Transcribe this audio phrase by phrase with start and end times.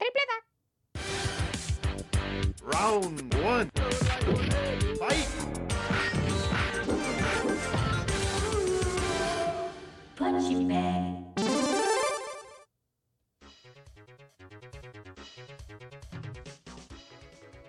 [0.00, 0.36] tripleta.
[2.62, 3.70] Round one.
[4.98, 5.28] Fight.
[10.16, 11.20] Punching bag.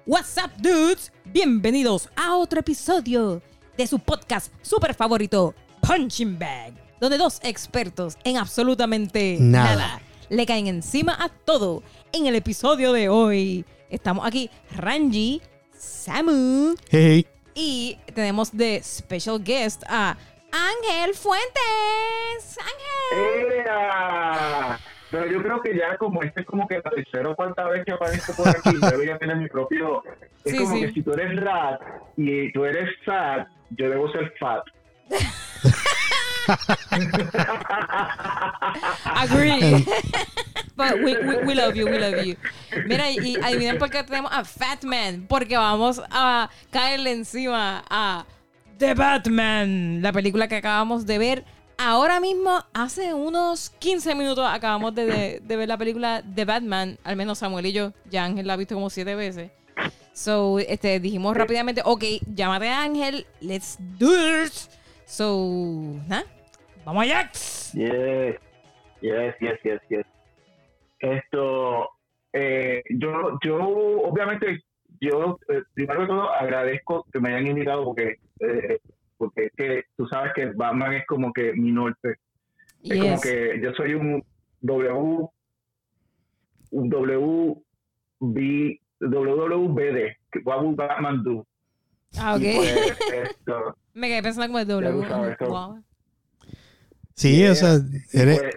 [0.06, 1.12] What's up, dudes?
[1.26, 3.42] Bienvenidos a otro episodio
[3.78, 9.76] de su podcast super favorito, Punching Bag, donde dos expertos en absolutamente Nada.
[9.76, 11.84] nada, le caen encima a todo.
[12.14, 15.42] En el episodio de hoy estamos aquí, Ranji,
[15.74, 17.26] Samu Hey,
[17.56, 20.18] y tenemos de special guest a
[20.52, 22.58] Ángel Fuentes.
[22.60, 23.54] Ángel.
[23.66, 24.80] ¡Ea!
[25.10, 27.84] Pero yo creo que ya como este es como que la tercera o cuarta vez
[27.86, 30.04] que aparezco por aquí, debería tener mi propio...
[30.44, 30.82] Es Sí, como sí.
[30.82, 31.82] que si tú eres rat
[32.18, 34.64] y tú eres fat, yo debo ser fat.
[39.16, 39.86] Agree.
[40.76, 42.36] But we, we, we love you, we love you.
[42.88, 45.26] Mira, y, adivinen por qué tenemos a Fat Man.
[45.28, 48.26] Porque vamos a caerle encima a
[48.80, 51.46] The Batman, la película que acabamos de ver.
[51.78, 56.98] Ahora mismo, hace unos 15 minutos, acabamos de, de- de ver la película The Batman.
[57.04, 57.94] Al menos Samuel y yo.
[58.10, 59.52] Ya Ángel la ha visto como siete veces.
[60.14, 62.04] So, este, dijimos rápidamente, ok,
[62.36, 64.12] llámate a Ángel, let's do
[64.46, 64.52] it.
[65.12, 66.24] So, ¿nah?
[66.86, 67.30] Vamos allá.
[67.74, 68.40] Yes,
[69.02, 70.06] yes, yes, yes, yes.
[71.00, 71.90] Esto,
[72.32, 74.64] eh, yo, yo, obviamente,
[75.02, 78.80] yo, eh, primero que todo, agradezco que me hayan invitado porque, eh,
[79.18, 82.16] porque es que tú sabes que Batman es como que mi norte.
[82.82, 83.22] Es como Yes.
[83.22, 84.24] que yo soy un
[84.62, 85.28] W,
[86.72, 87.56] un W,
[88.22, 91.46] B, WWBD, que what would Batman do?
[92.18, 92.42] Ah, ok.
[92.42, 95.36] Pues, esto, Me quedé pensando como el W.
[95.48, 95.84] Wow.
[97.16, 97.52] sí, Yeah.
[97.52, 97.80] o sea,
[98.14, 98.56] eres, pues,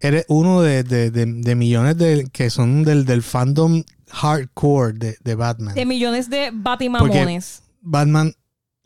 [0.00, 5.16] eres uno de, de- de- de millones de que son del, del fandom hardcore de,
[5.22, 5.74] de Batman.
[5.74, 7.62] De millones de batimamones.
[7.80, 8.32] Batman,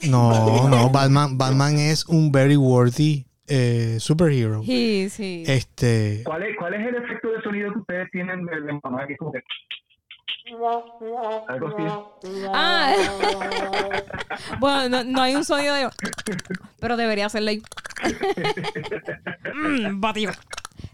[0.08, 4.62] no, no, Batman, Batman es un very worthy eh, superhero.
[4.62, 5.42] Sí, sí.
[5.46, 9.06] Este, ¿cuál, es, ¿Cuál es el efecto de sonido que ustedes tienen de, de mamá?
[9.06, 9.40] Que es como que...
[11.48, 11.82] Algo así.
[12.52, 12.94] Ah.
[14.60, 15.88] bueno, no, no hay un sonido de.
[16.78, 17.62] Pero debería hacerlo ahí.
[19.54, 20.32] Mm, batido.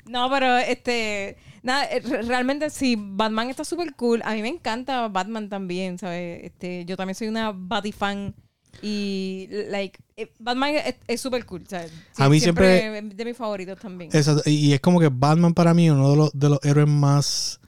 [0.06, 1.36] No, pero este.
[1.62, 4.22] Nada, eh, re- realmente sí, Batman está súper cool.
[4.24, 6.44] A mí me encanta Batman también, ¿sabes?
[6.44, 8.34] Este, yo también soy una Batifan.
[8.82, 10.74] Y, like, eh, Batman
[11.06, 11.92] es- súper cool, ¿sabes?
[12.18, 14.10] A mí siempre- De mis favoritos también.
[14.12, 16.86] Exacto, y es como que Batman para mí es uno de los, de los héroes
[16.88, 17.60] más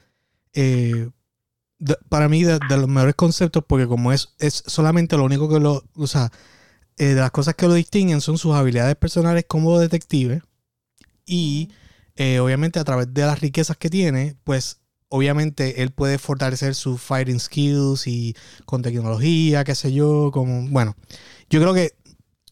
[0.53, 1.09] eh,
[2.09, 5.59] para mí de, de los mejores conceptos porque como es, es solamente lo único que
[5.59, 6.31] lo o sea
[6.97, 10.41] eh, de las cosas que lo distinguen son sus habilidades personales como detective
[11.25, 11.69] y
[12.15, 17.01] eh, obviamente a través de las riquezas que tiene pues obviamente él puede fortalecer sus
[17.01, 18.35] fighting skills y
[18.65, 20.95] con tecnología qué sé yo como bueno
[21.49, 21.95] yo creo que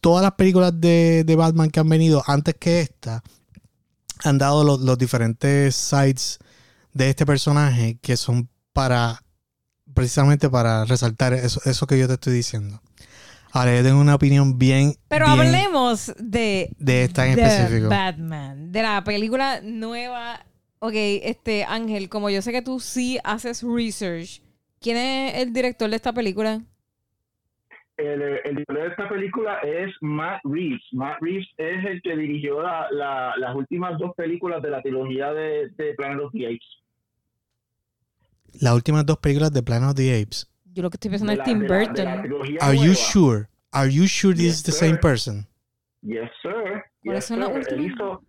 [0.00, 3.22] todas las películas de, de Batman que han venido antes que esta
[4.24, 6.38] han dado los, los diferentes sides
[6.94, 9.18] de este personaje que son para
[9.92, 12.80] precisamente para resaltar eso, eso que yo te estoy diciendo.
[13.52, 16.70] Ahora yo tengo una opinión bien, Pero bien hablemos de.
[16.78, 17.88] de esta en específico.
[17.88, 18.70] Batman.
[18.70, 20.44] De la película nueva.
[20.78, 24.42] Ok, este Ángel, como yo sé que tú sí haces research,
[24.80, 26.60] ¿quién es el director de esta película?
[27.96, 30.82] El, el director de esta película es Matt Reeves.
[30.92, 35.32] Matt Reeves es el que dirigió la- la- las últimas dos películas de la trilogía
[35.32, 36.68] de, de Planet of the Apes.
[38.60, 40.48] Las últimas dos películas de Planet of the Apes.
[40.72, 42.04] Yo lo que estoy pensando es la- Tim de la- de Burton.
[42.04, 43.48] la trilogía Are you sure?
[43.72, 44.88] Are you sure this Yes, is the sir.
[44.88, 45.46] same person?
[46.02, 46.84] Yes, sir.
[47.04, 47.38] ¿Cuáles Yes, sir.
[47.38, 47.92] Él últimas?
[47.92, 48.22] hizo-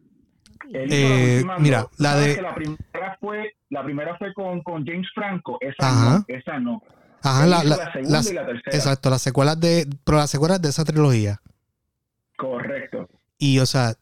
[0.74, 1.92] él hizo Eh, últimas mira, dos.
[2.00, 5.58] la ¿Sabes de- La primera fue, la primera fue con, con James Franco.
[5.62, 6.18] Esa Ajá.
[6.20, 6.26] no.
[6.28, 6.84] Esa no.
[7.22, 8.76] Ajá, Él la, la- la segunda las- y la tercera.
[8.78, 11.42] exacto, las secuelas de, pero las secuelas de esa trilogía.
[12.38, 13.10] Correcto.
[13.38, 13.94] Y o sea,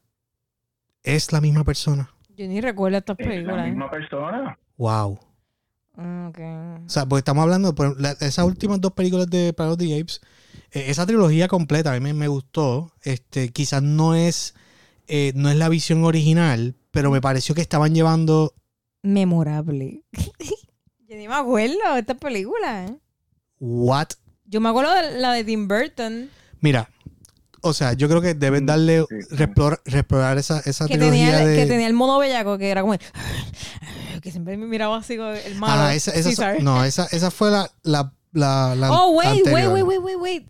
[1.04, 2.10] es la misma persona.
[2.36, 3.66] Yo ni recuerdo estas Es la películas.
[3.66, 3.70] ¿eh?
[3.70, 4.58] misma persona.
[4.78, 5.20] Wow.
[5.98, 6.40] Ok.
[6.86, 10.22] O sea, porque estamos hablando la- esas últimas dos películas de Planet of the Apes.
[10.72, 12.92] eh, esa trilogía completa a mí me, me gustó.
[13.02, 14.54] Este, quizás no es,
[15.08, 18.54] eh, no es la visión original, pero me pareció que estaban llevando.
[19.02, 20.04] Memorable.
[21.08, 22.92] Yo ni me acuerdo de estas películas.
[22.92, 22.96] ¿eh?
[23.60, 24.10] What?
[24.46, 26.30] Yo me acuerdo de la de Tim Burton.
[26.60, 26.90] Mira,
[27.62, 29.36] o sea, yo creo que deben Mm, darle, sí.
[29.36, 31.56] reexplorar, reexplorar esa, esa Que trilogía tenía, el, de.
[31.56, 32.94] que tenía el mono bellaco, que era como...
[34.22, 35.82] Que siempre me miraba así el malo.
[35.84, 39.68] Ah, esa, esa- Sí, no, esa, esa fue la, la, la, la Oh, wait, wait,
[39.68, 40.48] wait, wait, wait, wait.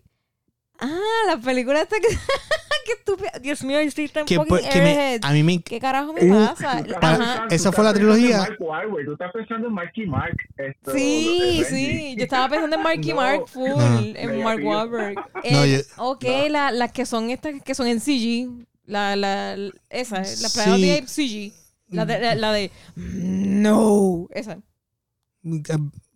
[0.80, 2.08] Ah, la película esta que,
[2.86, 3.32] qué estúpida.
[3.42, 5.62] Dios mío, yo estoy tan Que, fucking pues, que me- a mí me...
[5.62, 6.84] ¿Qué carajo me pasa?
[7.02, 7.48] Ajá.
[7.50, 8.38] esa fue la trilogía.
[8.38, 10.38] Mark Wahlberg, Tú estás pensando en Marky Mark.
[10.58, 12.16] esto, Sí, sí.
[12.18, 14.00] Yo estaba pensando en Marky No, Mark full, No.
[14.00, 14.64] en Me Mark.
[14.64, 15.16] Wahlberg.
[15.52, 18.48] No, yo- ok, la- las que son estas que son en CG.
[18.86, 19.56] La, la,
[19.90, 20.82] esa, la Planet of Sí.
[20.82, 21.54] the Apes CG.
[21.90, 24.28] La de, la, la de no.
[24.32, 24.60] Esa.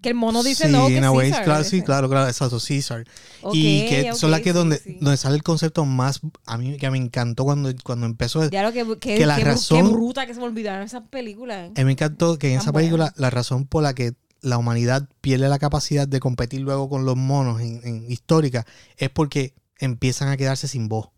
[0.02, 3.06] Que el mono dice sí, no, que way, claro, sí, claro, claro, exacto, Caesar.
[3.44, 4.98] Ok, y que son las que sí, donde, sí.
[5.00, 8.74] donde sale el concepto más, a mí que me encantó cuando, cuando empezó, Ya lo
[8.74, 11.72] que, que, que la que- razón- Qué bruta que se me olvidaron esas películas.
[11.76, 15.48] me encantó que en Tan esa película la razón por la que la humanidad pierde
[15.48, 18.66] la capacidad de competir luego con los monos en, en histórica
[18.98, 21.10] es porque empiezan a quedarse sin voz.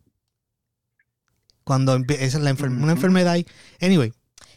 [1.63, 3.38] Cuando empie- esa es la enfer- una enfermedad
[3.79, 4.13] anyway,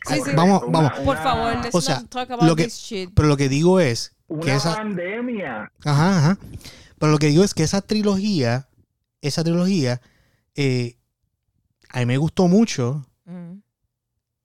[0.08, 0.30] Sí, sí.
[0.34, 3.10] vamos, Una- vamos, Por favor, let's O sea, not talk about lo que- this shit.
[3.14, 5.72] pero lo que digo es que Una esa, pandemia.
[5.84, 6.38] Ajá, ajá.
[6.98, 8.68] Pero lo que digo es que esa trilogía,
[9.20, 10.00] esa trilogía,
[10.54, 10.96] eh,
[11.90, 13.58] a mí me gustó mucho Mm.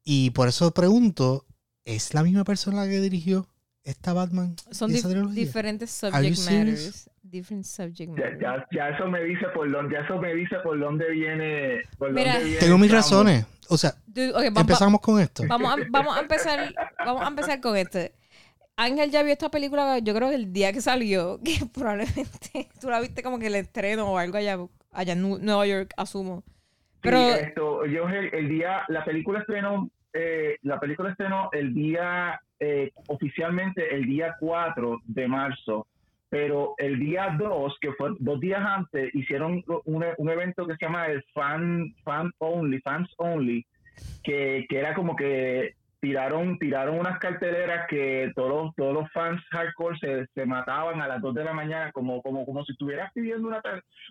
[0.03, 1.45] y por eso pregunto,
[1.85, 3.47] ¿es la misma persona que dirigió
[3.83, 4.55] esta Batman?
[4.71, 5.33] Son dif- trilogía?
[5.45, 7.09] diferentes subject matters.
[7.23, 10.79] Different subject Ya, ya, ya eso me dice por dónde, ya eso me dice por
[10.79, 11.81] dónde viene.
[11.97, 12.33] Por Mira.
[12.33, 13.05] dónde viene Tengo mis Camus.
[13.05, 13.45] razones.
[13.69, 15.43] O sea, Dude, ok, va- va- empezamos con esto.
[15.47, 16.73] vamos, a, vamos a empezar
[17.05, 18.13] vamos a empezar con este
[18.75, 22.89] Ángel ya vio esta película yo creo que el día que salió que probablemente tú
[22.89, 24.57] la viste como que el estreno o algo allá
[24.91, 26.43] allá en Nu- Nueva York asumo
[27.01, 31.73] pero Sí, esto, yo el, el día, la película estrenó, eh, la película estrenó el
[31.73, 35.87] día, eh, oficialmente el día 4 de marzo,
[36.31, 40.85] pero el día 2, que fue dos días antes, hicieron un, un evento que se
[40.85, 43.65] llama el Fan, Fan Only, Fans Only,
[44.23, 49.97] que, que era como que tiraron tiraron unas carteleras que todos todos los fans hardcore
[49.99, 53.47] se, se mataban a las 2 de la mañana como como como si estuvieras pidiendo
[53.47, 53.61] una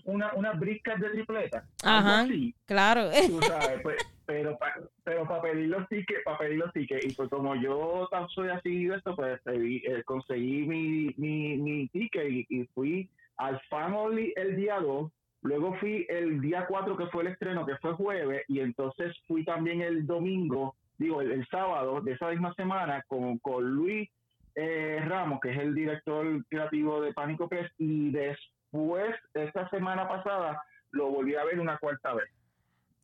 [0.05, 2.21] una unas briscas de tripleta Ajá.
[2.21, 2.55] así.
[2.65, 3.11] claro.
[3.27, 7.13] Tú sabes, pues, pero pa- pero para pedir los tickets, para pedir los tickets, y
[7.15, 12.31] pues como yo tan soy así de esto, pues eh, conseguí mi, mi, mi ticket
[12.31, 15.11] y, y fui al Fan Only el día 2,
[15.43, 19.45] luego fui el día 4 que fue el estreno, que fue jueves, y entonces fui
[19.45, 24.09] también el domingo, digo, el, el sábado de esa misma semana con, con Luis
[24.55, 30.63] eh, Ramos, que es el director creativo de Pánico Press, y después, esta semana pasada,
[30.91, 32.29] lo volví a ver una cuarta vez.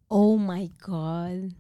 [0.09, 1.51] oh my god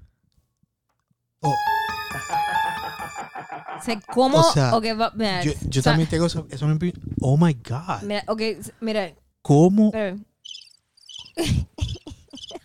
[1.43, 1.55] Oh,
[3.79, 6.47] o sea, cómo O sea, ok, va- mira, yo yo o sea, también tengo eso.
[6.50, 6.77] eso me
[7.21, 8.03] oh my God.
[8.03, 8.41] mira ok
[8.81, 9.12] mira
[9.43, 9.93] ¿Cómo?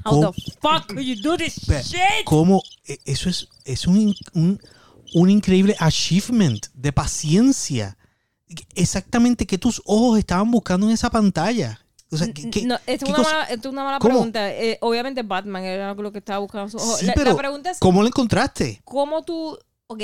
[0.05, 2.61] how the fuck could you do this shit ¿Cómo?
[2.85, 4.59] E- Eso es, es un, un,
[5.13, 7.97] un increíble achievement de paciencia.
[8.75, 11.79] Exactamente qué tus ojos estaban buscando en esa pantalla.
[12.11, 14.15] O sea, ¿qué- qué- no, es una mala, es una mala ¿Cómo?
[14.15, 14.51] pregunta.
[14.53, 16.99] Eh, obviamente Batman era lo que estaba buscando en sus ojos.
[16.99, 18.81] Sí, la, la pero pregunta es, ¿cómo lo encontraste?
[18.83, 19.57] ¿cómo tú...?
[19.87, 20.01] Ok.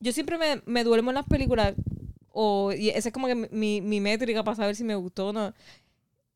[0.00, 1.74] Yo siempre me, me duermo en las películas
[2.30, 5.32] o, y esa es como que mi, mi métrica para saber si me gustó o
[5.32, 5.52] no.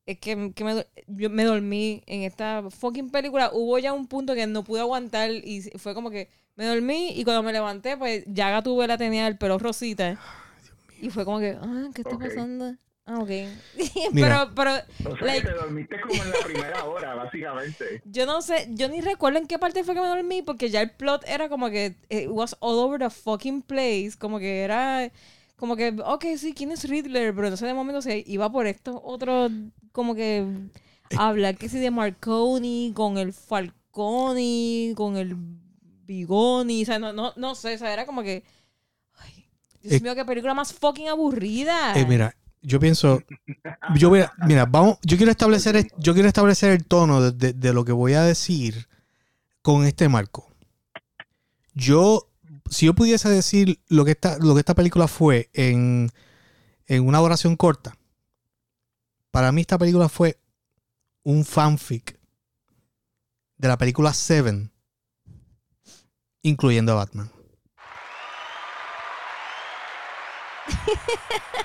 [0.06, 3.50] Es que, que me, du- yo me dormí en esta fucking película.
[3.52, 7.24] Hubo ya un punto que no pude aguantar y fue como que me dormí y
[7.24, 10.18] cuando me levanté, pues ya Gatubela tenía el pelo rosita.
[11.00, 12.74] Y fue como que, ah, ¿qué está pasando?
[13.04, 13.30] Ah, ok.
[14.12, 14.48] Mira.
[14.54, 18.00] pero, pero O sea, Like- que te dormiste como en la primera hora, básicamente.
[18.04, 20.80] yo no sé, yo ni recuerdo en qué parte fue que me dormí porque ya
[20.82, 25.10] el plot era como que it was all over the fucking place, como que era
[25.62, 27.32] como que, ok, sí, ¿quién es Riddler?
[27.32, 29.52] Pero entonces de momento se iba por estos otros,
[29.92, 30.44] como que
[31.16, 35.36] hablar que sí de Marconi con el Falconi, con el
[36.04, 38.42] Bigoni, o sea, no, no, no sé, o sea, era como que,
[39.18, 39.46] ay,
[39.82, 41.96] Dios Eh, mío, qué película más fucking aburrida.
[41.96, 43.22] Eh, mira, yo pienso,
[43.94, 47.30] yo voy a- mira, vamos, yo quiero establecer, es- yo quiero establecer el tono de,
[47.30, 48.88] de- de lo que voy a decir
[49.62, 50.48] con este marco.
[51.72, 52.26] Yo,
[52.70, 56.10] si yo pudiese decir lo que esta, lo que esta película fue en,
[56.86, 57.96] en una oración corta,
[59.30, 60.38] para mí esta película fue
[61.22, 62.18] un fanfic
[63.56, 64.72] de la película Seven,
[66.42, 67.30] incluyendo a Batman.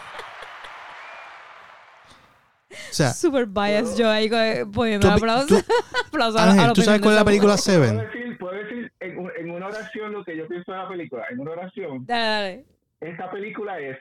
[2.70, 5.64] O sea, Super biased yo ahí eh, poniendo aplausos.
[5.64, 5.74] tú-
[6.08, 8.27] aplausos a a Ángel, la ¿tú sabes cuál es la película esa ¿Puedo Seven?
[8.48, 11.26] Puedo decir en, en una oración lo que yo pienso de la película?
[11.30, 12.66] En una oración, Dale, dale.
[13.02, 13.98] esta película es,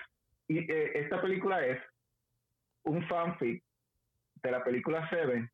[0.49, 1.79] y, eh, esta película es
[2.85, 3.63] un fanfic
[4.43, 5.51] de la película Seven,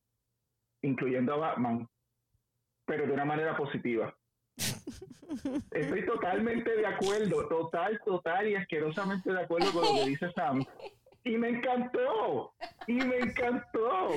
[0.83, 1.89] incluyendo a Batman,
[2.85, 4.15] pero de una manera positiva.
[5.71, 10.65] Estoy totalmente de acuerdo, total, total y asquerosamente de acuerdo con lo que dice Sam.
[11.25, 12.53] Y me encantó.
[12.89, 14.11] y me encantó.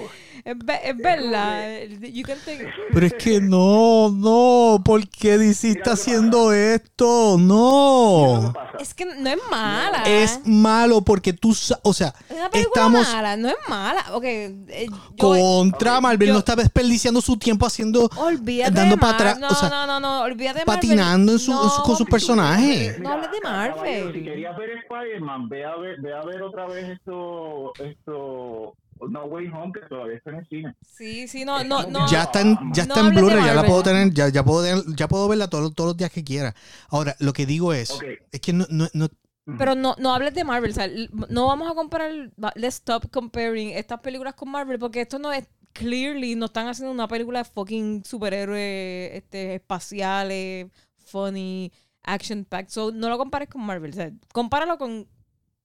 [0.43, 1.83] Es, es verdad.
[2.01, 7.37] You can take- Pero es que no, no, ¿por qué DC está haciendo esto?
[7.37, 8.53] Mira No.
[8.77, 8.83] que.
[8.83, 10.01] Es que no es mala.
[10.07, 14.03] Es malo porque tú, o sea, Es una estamos mala, no es mala.
[14.13, 19.13] Ok, eh, yo- contra Marvel, yo- no está desperdiciando su tiempo haciendo, olvídate dando para
[19.13, 21.95] atrás, No, o sea, no, no, no, olvídate de patinando en, su, en su- con
[21.97, 22.99] sus No, personajes.
[22.99, 24.13] No hables de Marvel.
[24.13, 28.75] Si querías ver Spider-Man, ve a ver, ve a ver otra vez esto, esto,
[29.09, 30.75] No Way Home, que todavía está en el cine.
[30.85, 32.07] Sí, sí, no, no, no.
[32.07, 34.63] Ya está en, ya No está en Blu-ray, ya la puedo tener, ya, ya puedo
[34.63, 36.55] tener- ya puedo verla todos, todos los días que quiera.
[36.89, 37.91] Ahora, lo que digo es,
[38.31, 39.09] es que no, no, no-
[39.57, 40.89] Pero no, no hables de Marvel, o sea,
[41.29, 42.11] no vamos a comparar,
[42.55, 46.91] let's stop comparing estas películas con Marvel, porque esto no es, clearly, no están haciendo
[46.91, 50.67] una película de fucking superhéroes este, espaciales,
[51.05, 51.71] funny,
[52.01, 55.07] action packed, so no lo compares con Marvel, o sea, compáralo con,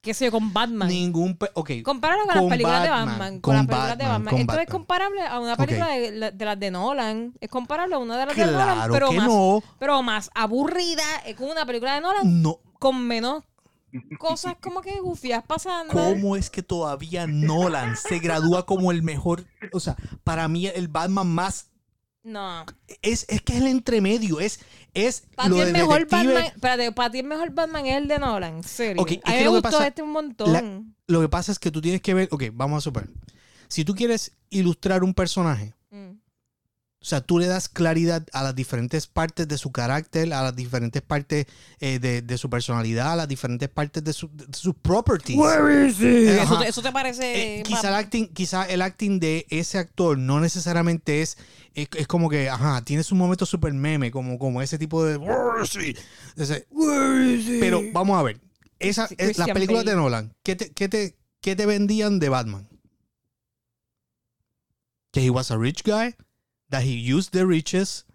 [0.00, 0.88] qué sé yo, con Batman.
[0.88, 3.32] ningún, ok, Compáralo con, Con las películas de Batman.
[3.32, 6.44] Con, con las películas de Batman, Esto es comparable a una película de, la- de
[6.44, 7.34] las de Nolan.
[7.40, 11.02] Es comparable a una de las de Nolan, pero que más, no, pero más aburrida.
[11.26, 13.44] Es como una película de Nolan no, con menos
[14.18, 15.92] cosas como que gufias pasando.
[15.94, 19.44] ¿Cómo es que todavía Nolan se gradúa como el mejor?
[19.72, 21.69] O sea, para mí el Batman más
[22.22, 22.66] No.
[23.02, 24.60] es, es que es el entremedio, es,
[24.92, 26.34] es Para lo ti de el mejor detective.
[26.34, 29.02] Batman, espérate, para ti el mejor Batman es el de Nolan, en serio.
[29.02, 30.94] Ok, es a mí me gustó pasa- este un montón.
[31.06, 33.08] Lo que pasa es que tú tienes que ver, ok, vamos a suponer.
[33.68, 35.74] Si tú quieres ilustrar un personaje.
[37.02, 40.54] O sea, tú le das claridad a las diferentes partes de su carácter, a las
[40.54, 41.46] diferentes partes
[41.78, 45.38] eh, de, de su personalidad, a las diferentes partes de, su- de sus properties.
[46.02, 46.62] Eh, Eso, ajá.
[46.64, 47.60] te- eso te parece.
[47.60, 51.38] Eh, quizá, el acting, quizá el acting de ese actor no necesariamente es,
[51.72, 55.16] es, es como que, ajá, tienes un momento super meme, como, como ese tipo de...
[55.16, 55.96] "Where is he?"
[56.36, 58.40] Ese, "Where is he?" Pero vamos a ver,
[58.78, 59.90] esa, es- las películas Bale.
[59.92, 62.68] de Nolan, ¿qué te, qué, te, ¿qué te vendían de Batman?
[65.12, 66.14] Que he was a rich guy,
[66.70, 68.06] that he used the riches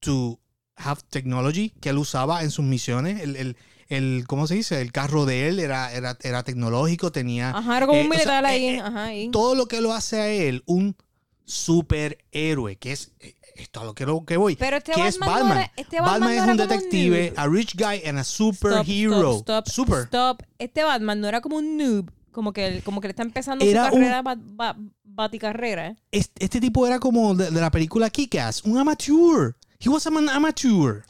[0.00, 0.38] to
[0.76, 3.36] have technology, que él usaba en sus misiones, el...
[3.36, 3.56] el
[3.88, 4.80] el, ¿cómo se dice?
[4.80, 8.14] El carro de él era, era, era tecnológico, tenía Ajá, era como eh, un o
[8.14, 8.64] sea, militar ahí.
[8.64, 9.30] eh, eh, ajá, ahí.
[9.30, 10.96] todo lo que lo hace a él un
[11.44, 15.18] superhéroe, que es eh, esto a lo que, lo que voy, Pero este que es
[15.18, 17.38] Batman era- este Batman Batman no es un un detective, noob.
[17.38, 19.36] a rich guy and a Stop, superhero.
[19.38, 20.02] Stop, stop, Super.
[20.06, 20.42] stop.
[20.58, 22.10] Este Batman no era como un noob.
[22.36, 25.86] Como que, él- como que le está empezando Era su un- carrera, bat- ba- baticarrera.
[25.88, 25.96] ¿eh?
[26.12, 29.54] Este, este tipo era como de, de la película Kick-Ass, un amateur.
[29.80, 31.02] He was an amateur.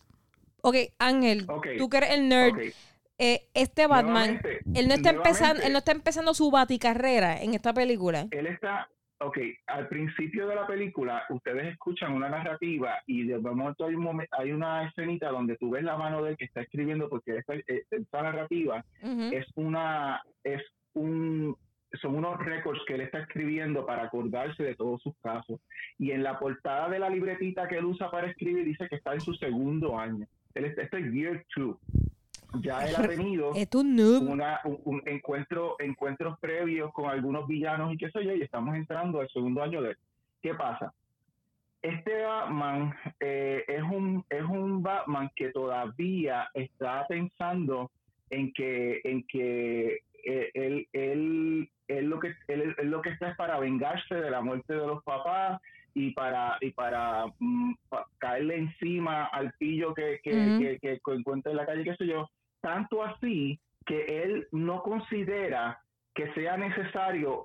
[0.62, 2.60] Ok, Ángel, Ok, tú que eres el nerd,
[3.18, 7.54] eh, este Batman, nuevamente, él no está empezando, él no está empezando su baticarrera en
[7.54, 8.28] esta película.
[8.30, 13.84] él está, ok, al principio de la película ustedes escuchan una narrativa y de momento
[13.86, 16.60] hay, un momen- hay una escenita donde tú ves la mano de él que está
[16.60, 18.84] escribiendo porque esta, eh, esta narrativa
[19.32, 20.62] es una, es
[20.96, 21.56] un,
[22.00, 25.60] son unos récords que él está escribiendo para acordarse de todos sus casos.
[25.98, 29.14] Y en la portada de la libretita que él usa para escribir dice que está
[29.14, 30.26] en su segundo año.
[30.54, 31.78] Él está, este es year two.
[32.60, 33.52] Ya él ha tenido
[34.20, 38.74] una, un, un encuentro, encuentros previos con algunos villanos y qué sé yo, y estamos
[38.74, 39.96] entrando al segundo año de él.
[40.42, 40.92] ¿Qué pasa?
[41.82, 47.92] Este Batman eh, es un es un Batman que todavía está pensando
[48.30, 53.30] en que en que eh, él, él, él lo que él, él lo que está
[53.30, 55.60] es para vengarse de la muerte de los papás
[55.94, 61.50] y para y para mm, pa- caerle encima al pillo que, que, que, que encuentra
[61.52, 62.28] en la calle qué sé yo
[62.60, 65.78] tanto así que él no considera
[66.14, 67.44] que sea necesario,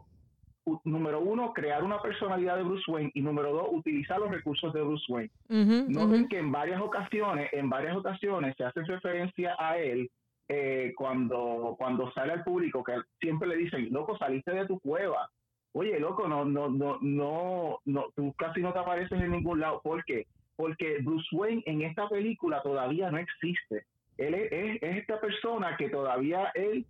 [0.86, 4.82] número uno, crear una personalidad de Bruce Wayne y número dos, utilizar los recursos de
[4.82, 5.32] Bruce Wayne.
[5.50, 6.30] Ujú, Noten ujú.
[6.30, 10.10] que en varias ocasiones, en varias ocasiones se hace referencia a él
[10.54, 15.30] eh, cuando, cuando sale al público, que siempre le dicen, loco, saliste de tu cueva.
[15.74, 19.80] Oye, loco, no, no, no, no, no, tú casi no te apareces en ningún lado.
[19.82, 20.26] ¿Por qué?
[20.58, 23.86] Porque Bruce Wayne en esta película todavía no existe.
[24.18, 26.86] Él es, es- es esta persona que todavía él,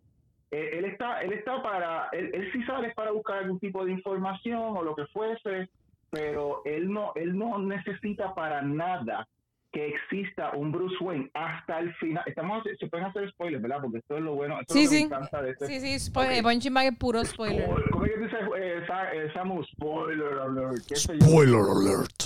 [0.50, 3.92] eh, él está, él está para, él, él sí sale para buscar algún tipo de
[3.92, 5.70] información o lo que fuese,
[6.10, 9.28] pero él no, él no necesita para nada
[9.72, 12.24] que exista un Bruce Wayne hasta el final.
[12.28, 13.80] Estamos, se pueden hacer spoilers, ¿verdad?
[13.82, 15.04] Porque esto es lo bueno, esto Sí, es lo que sí.
[15.04, 15.66] me encanta de este.
[15.68, 16.32] Sí, sí, spo- Ok.
[16.32, 17.70] eh, es puro spoiler.
[17.70, 19.64] Spoil- ¿Cómo es que dice eh, Sa- eh, Samu?
[19.64, 20.78] Spoiler alert.
[20.88, 21.26] ¿Qué sé yo?
[21.28, 22.24] Spoiler alert.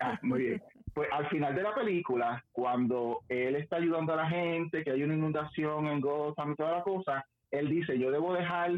[0.00, 0.62] Ah, muy bien.
[0.92, 5.02] Pues al final de la película, cuando él está ayudando a la gente, que hay
[5.02, 8.72] una inundación en Gotham y toda la cosa, él dice, yo debo dejar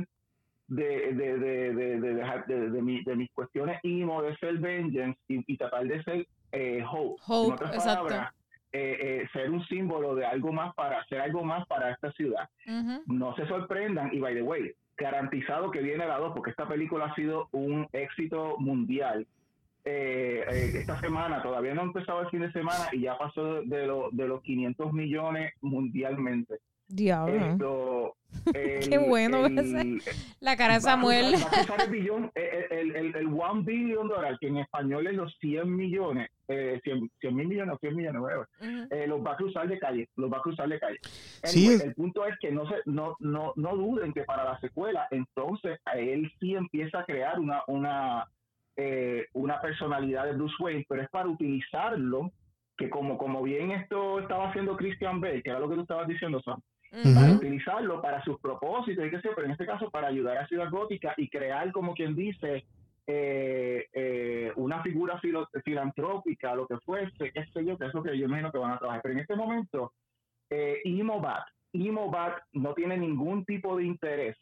[0.67, 4.59] de, de, de, de, de dejar de, de, mi- de mis cuestiones emo, de ser
[4.59, 7.21] vengeance y, y tratar de ser eh, hope.
[7.27, 8.05] Hope, en otras exacto.
[8.07, 8.35] palabras,
[8.73, 12.49] eh, eh, ser un símbolo de algo más para hacer algo más para esta ciudad
[13.07, 17.07] no se sorprendan, y by the way, garantizado que viene la 2, porque esta película
[17.07, 19.27] ha sido un éxito mundial.
[19.85, 23.63] Eh, eh, esta semana, todavía no ha empezado el fin de semana y ya pasó
[23.63, 26.59] de, lo- de los 500 millones mundialmente.
[26.89, 27.35] Diablo.
[27.53, 28.15] Esto,
[28.55, 30.11] el- Qué bueno el- ese.
[30.41, 31.35] La cara de Samuel.
[31.35, 34.59] cruzar- va a cruzar el billón, eh, el, el, el one billion dólar, que en
[34.59, 38.95] español es los 100 millones, eh, 100, 100 mil millones o 100 millones, whatever, Ujú.
[38.95, 40.99] eh, los va a cruzar de calle, los va a cruzar de calle.
[41.45, 41.79] Sí.
[41.83, 45.79] El punto es que no se, no, no, no duden que para la secuela, entonces
[45.85, 48.27] a él sí empieza a crear una, una,
[48.77, 52.31] eh, una personalidad de Bruce Wayne, pero es para utilizarlo,
[52.77, 56.07] que como, como bien esto estaba haciendo Christian Bale, que era lo que tú estabas
[56.07, 60.09] diciendo, Sam, para utilizarlo para sus propósitos y qué sé pero en este caso para
[60.09, 62.65] ayudar a Ciudad Gótica y crear, como quien dice,
[63.07, 68.03] eh, eh, una figura filo- filantrópica, lo que fuese, qué sé yo, que es lo
[68.03, 69.01] que yo imagino que van a trabajar.
[69.03, 69.93] Pero en este momento,
[70.51, 74.37] eh, Imobat, Imobat no tiene ningún tipo de interés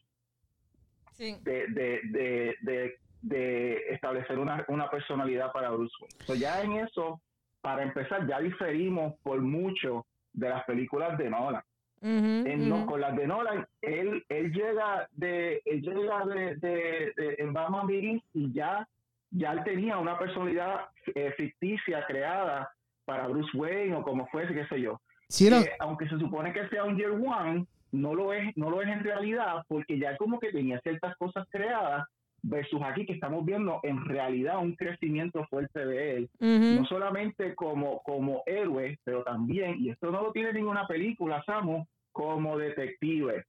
[1.13, 1.37] Sí.
[1.43, 6.25] de, de, de, de, de establecer una, una personalidad para Bruce Wayne.
[6.27, 7.21] So, ya en eso,
[7.63, 11.63] para empezar, ya diferimos por mucho de las películas de Nolan.
[12.03, 17.37] En, no, con las de Nolan, él, él llega de, él llega de, de- de-
[17.39, 18.87] en Batman Begins y ya,
[19.31, 22.71] ya él tenía una personalidad eh, ficticia creada
[23.05, 25.01] para Bruce Wayne o como fuese, qué sé yo.
[25.29, 28.83] Sí, Que, aunque se supone que sea un Year One, no lo es, no lo
[28.83, 32.07] es en realidad, porque ya como que tenía ciertas cosas creadas,
[32.49, 38.03] versus aquí que estamos viendo en realidad un crecimiento fuerte de él no solamente como,
[38.03, 43.45] como héroe, pero también, y esto no lo tiene ninguna película, Samu, como detective.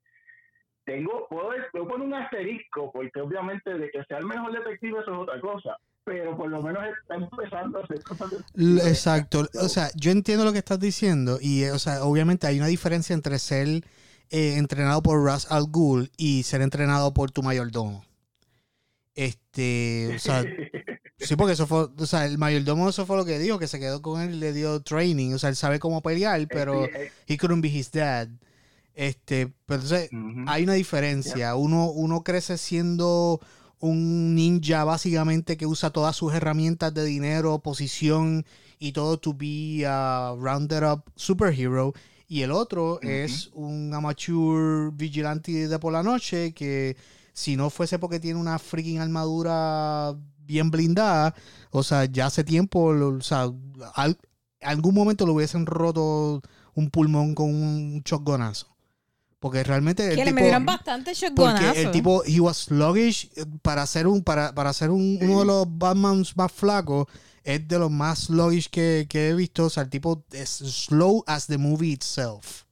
[0.86, 5.12] Tengo, puedo, puedo poner un asterisco, porque obviamente de que sea el mejor detective eso
[5.12, 9.46] es otra cosa, pero por lo menos está empezando a hacer cosas de Exacto.
[9.62, 12.68] O sea, yo entiendo lo que estás diciendo y, eh, o sea, obviamente hay una
[12.68, 13.68] diferencia entre ser
[14.30, 18.07] eh, entrenado por Ras Al Ghul y ser entrenado por tu mayordomo.
[19.18, 20.46] Este, o sea,
[21.18, 23.80] sí, porque eso fue, o sea, el mayordomo eso fue lo que dijo, que se
[23.80, 27.12] quedó con él y le dio training, o sea, él sabe cómo pelear, pero Eh,
[27.26, 28.30] he couldn't be his dad.
[28.94, 30.12] Este, pero entonces,
[30.46, 31.56] hay una diferencia.
[31.56, 33.40] Uno, uno crece siendo
[33.80, 38.46] un ninja básicamente que usa todas sus herramientas de dinero, posición
[38.78, 41.94] y todo to be a rounded up superhero.
[42.28, 46.96] Y el otro es un amateur vigilante de por la noche que
[47.38, 51.36] si no fuese porque tiene una freaking armadura bien blindada,
[51.70, 53.52] o sea, ya hace tiempo, lo- o sea,
[53.94, 54.18] al-
[54.62, 56.42] algún momento le hubiesen roto
[56.74, 58.76] un pulmón con un shotgunazo.
[59.40, 61.80] Porque realmente el Que le tipo- me dieron bastante porque shotgunazo.
[61.80, 65.46] el tipo, he was sluggish eh, para ser un, para, para ser un, uno de
[65.46, 67.06] los Batmans más flacos,
[67.44, 69.66] es de los más sluggish que, que he visto.
[69.66, 72.64] O sea, el tipo es slow as the movie itself.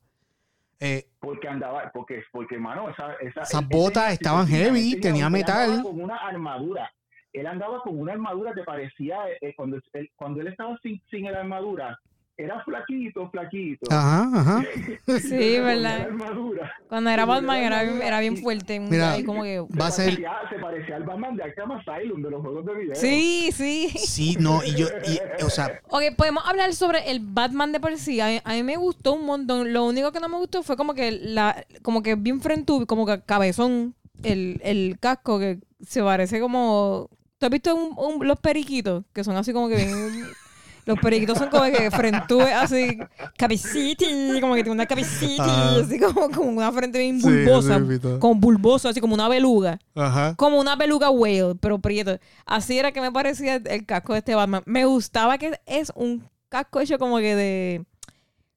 [0.80, 5.26] Eh, porque andaba, porque, porque mano, esa, esa- Esas botas tenía- estaban tenía- heavy, tenía
[5.28, 5.84] él metal.
[5.84, 6.92] con una armadura.
[7.34, 11.24] Él andaba con una armadura que parecía, eh, cuando, él, cuando él estaba sin, sin
[11.32, 12.00] la armadura,
[12.38, 13.86] era flaquito, flaquito.
[13.92, 14.64] ajá, ajá.
[15.20, 16.02] Sí, verdad.
[16.02, 16.72] armadura.
[16.90, 18.80] Cuando era Batman era era, bien- fuerte.
[18.80, 19.62] Mira, como que...
[19.62, 20.22] Va a se, ser.
[20.22, 22.96] parecía, se parecía al Batman de Arkham Asylum, de los juegos de video.
[22.96, 23.90] Sí, sí.
[23.98, 27.96] Sí, no, y yo, y, o sea, Ok, podemos hablar sobre el Batman de por
[27.98, 28.20] sí.
[28.20, 29.72] A mí, a mí me gustó un montón.
[29.72, 33.06] Lo único que no me gustó fue como que la, como que bien frente, como
[33.06, 37.10] que cabezón, el, el casco que se parece como.
[37.38, 39.04] ¿Tú has visto un- un- los periquitos?
[39.14, 39.90] Que son así como que bien.
[40.86, 42.98] Los periquitos son como que frentú, así,
[43.38, 44.06] cabecita,
[44.40, 45.80] como que tiene una cabecita, Ajá.
[45.80, 50.36] así como, como una frente bien bulbosa, sí, como bulboso, así como una beluga ajá.
[50.36, 52.20] como una peluca whale, pero prieto.
[52.46, 54.62] Así era que me parecía el casco de este Batman.
[54.66, 57.86] Me gustaba que es un casco hecho como que de.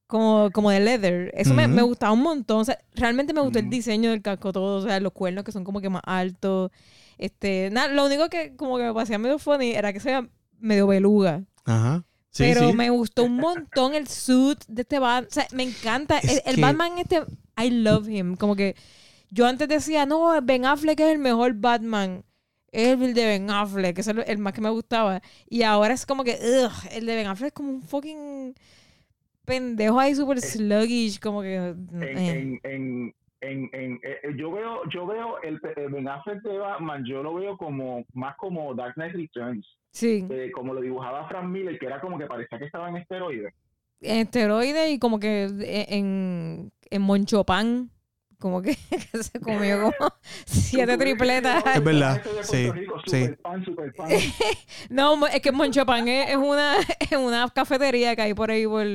[0.06, 1.30] Como, como de leather.
[1.34, 2.60] Eso me, me gustaba un montón.
[2.60, 3.72] O sea, realmente me gustó el Ujú.
[3.72, 4.78] diseño del casco todo.
[4.78, 6.70] O sea, los cuernos que son como que más altos.
[7.18, 10.28] Este, nada, lo único que como que me parecía medio funny era que se veía
[10.60, 11.42] medio beluga.
[11.66, 12.04] Ajá.
[12.30, 12.76] Sí, pero sí.
[12.76, 15.28] me gustó un montón el suit de este Batman.
[15.30, 16.18] O sea, me encanta.
[16.18, 17.22] Es El, el que- Batman este,
[17.56, 18.36] I love him.
[18.36, 18.76] Como que
[19.30, 22.24] yo antes decía, no, Ben Affleck es el mejor Batman.
[22.70, 25.22] Es el de Ben Affleck, que es el, el más que me gustaba.
[25.48, 28.54] Y ahora es como que, ugh, el de Ben Affleck es como un fucking
[29.44, 31.54] pendejo ahí super sluggish, como que...
[31.56, 32.30] en, eh.
[32.30, 36.58] en, en, en, en- eh, eh, yo veo yo veo el, el Ben Affleck de
[36.58, 41.26] Batman yo lo veo como más como Dark Knight Returns Sí, eh, como lo dibujaba
[41.28, 43.52] Frank Miller que era como que parecía que estaba en esteroides
[44.00, 45.48] en esteroides y como que
[45.88, 47.90] en, en Monchopan,
[48.38, 48.76] como que,
[49.12, 49.94] que se comió como
[50.46, 51.64] siete tripletas.
[51.74, 52.70] Es verdad, sí,
[53.06, 53.24] sí.
[53.24, 54.08] super pan, super pan.
[54.90, 58.86] No, es que Monchopan es, es una, es una cafetería que hay por ahí por,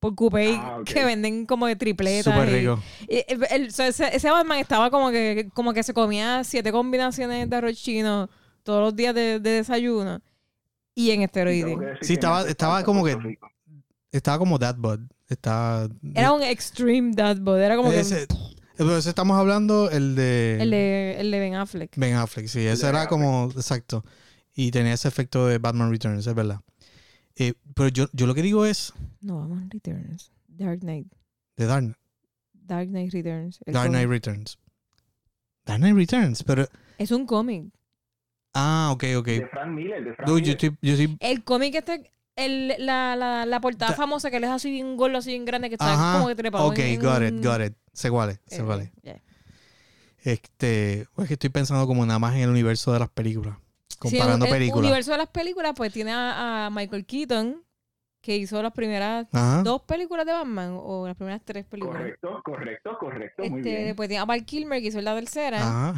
[0.00, 2.34] por Coupé Ah, que venden como de tripletas.
[2.34, 2.80] Súper rico.
[3.08, 7.54] y el- ese, ese Batman estaba como que, como que se comía siete combinaciones de
[7.56, 8.28] arroz chino
[8.64, 10.20] todos los días de, de desayuno
[10.94, 11.76] y en que esteroides.
[12.00, 13.38] Sí, que estaba- hace estaba como que-.
[14.10, 15.00] Estaba como That Bud.
[15.28, 15.88] Estaba.
[16.14, 17.58] Era un extreme dad bod.
[17.60, 18.26] Era como que ese,
[18.76, 20.58] pero ese estamos hablando el de.
[20.60, 21.96] el de, el de Ben Affleck.
[21.96, 22.60] Ben Affleck, sí.
[22.66, 23.50] Ese era como.
[23.56, 24.04] Exacto.
[24.54, 26.60] Y tenía ese efecto de Batman Returns, es verdad.
[27.36, 28.92] Eh, pero yo, yo lo que digo es.
[29.20, 30.30] No, Batman Returns.
[30.46, 31.08] Dark Knight.
[31.56, 31.96] De Dark,
[32.52, 33.58] Dark Knight Returns.
[33.66, 33.88] Dark.
[33.90, 34.58] Knight Returns.
[35.64, 36.68] Dark Knight Returns, pero.
[36.98, 37.72] Es un cómic.
[38.54, 39.26] Ah, ok, ok.
[39.26, 40.50] De Frank Miller, de Frank yo Miller.
[40.50, 40.78] estoy.
[40.80, 44.50] Yo estoy El cómic este, el, la, la, la portada Da- famosa que él es
[44.50, 46.18] así bien gordo, así bien grande, que está Ajá.
[46.18, 46.66] como que trepado.
[46.66, 47.74] Ok, en- got un- it, got it.
[47.92, 48.92] Sé cuál es, sé eh, cuál es.
[49.02, 49.20] yeah.
[50.22, 51.06] Este.
[51.14, 53.56] pues Es que estoy pensando como nada más en el universo de las películas.
[53.88, 54.84] Sí, Comparando el- el películas.
[54.84, 57.62] universo de las películas, pues tiene a, a Michael Keaton,
[58.20, 59.62] que hizo las primeras Ajá.
[59.62, 61.96] dos películas de Batman, o las primeras tres películas.
[61.98, 63.42] Correcto, correcto, correcto.
[63.44, 63.84] Muy Este, bien.
[63.86, 65.58] después tiene a Val Kilmer, que hizo la tercera.
[65.58, 65.94] Ajá.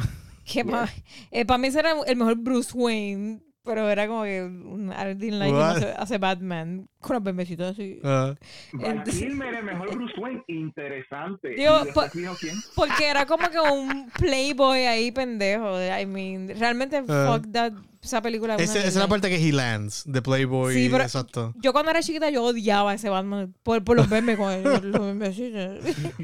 [1.31, 5.13] Que para mí ese era el mejor Bruce Wayne, pero era como que un, I
[5.13, 5.75] didn't like him What?
[5.77, 7.99] hace, hace Batman, con los bebecitos así.
[8.03, 8.33] Ah,
[8.71, 11.49] Val entonces- Kilmer, el mejor Bruce Wayne, interesante.
[11.49, 12.55] Digo, ¿Y después pues- vino quién?
[12.75, 15.77] Porque era como que un playboy ahí pendejo.
[15.81, 17.33] I mean, realmente Ah.
[17.37, 18.55] fuck that, esa película.
[18.55, 20.73] es esa es la parte que he lands, de Playboy.
[20.73, 21.53] Sí, pero- Exacto.
[21.57, 24.63] Yo cuando era chiquita yo odiaba a ese Batman por, por los memes con el-
[24.91, 25.79] los memecitos.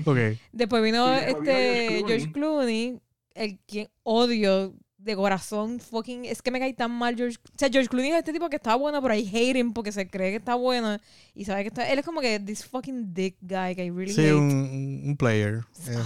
[0.06, 0.18] Ok.
[0.54, 3.00] Después vino después vino este George George Clooney,
[3.36, 7.67] el quien odio de corazón, fucking, es que me cae tan mal George, o sea,
[7.69, 10.30] George Clooney es este tipo que está bueno, pero I hate him porque se cree
[10.32, 10.98] que está bueno
[11.36, 14.13] y sabe que está, él es como que this fucking dick guy que I really
[14.13, 14.34] Sí, hate.
[14.36, 15.60] un, un player.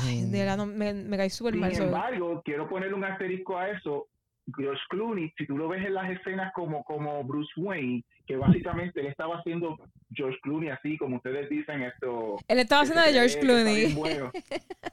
[0.03, 1.75] Ay, de verdad, no, me, me cae súper Sin mal.
[1.75, 4.07] so- embargo, quiero ponerle un asterisco a eso.
[4.55, 8.99] George Clooney, si tú lo ves en las escenas como, como Bruce Wayne, que básicamente
[8.99, 9.77] él estaba haciendo
[10.13, 12.38] George Clooney así, como ustedes dicen, esto...
[12.47, 13.93] Él estaba haciendo de George Clooney.
[13.95, 14.31] bueno.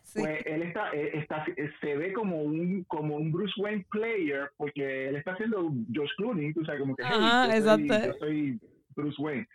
[0.02, 0.20] Sí.
[0.20, 1.44] Pues él está, él está,
[1.80, 6.52] se ve como un, como un Bruce Wayne player, porque él está haciendo George Clooney,
[6.52, 8.60] tú sabes, como que, hey, Ajá, yo, soy, yo soy
[8.96, 9.48] Bruce Wayne.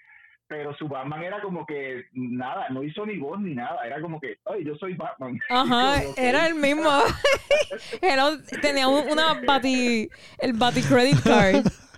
[0.49, 4.19] Pero su Batman era como que nada, no hizo ni voz ni nada, era como
[4.19, 5.39] que, ay, yo soy Batman.
[5.49, 6.89] Ajá, como, era el mismo.
[8.01, 10.09] Hello, tenía un- una bati,
[10.39, 11.65] el bati credit card.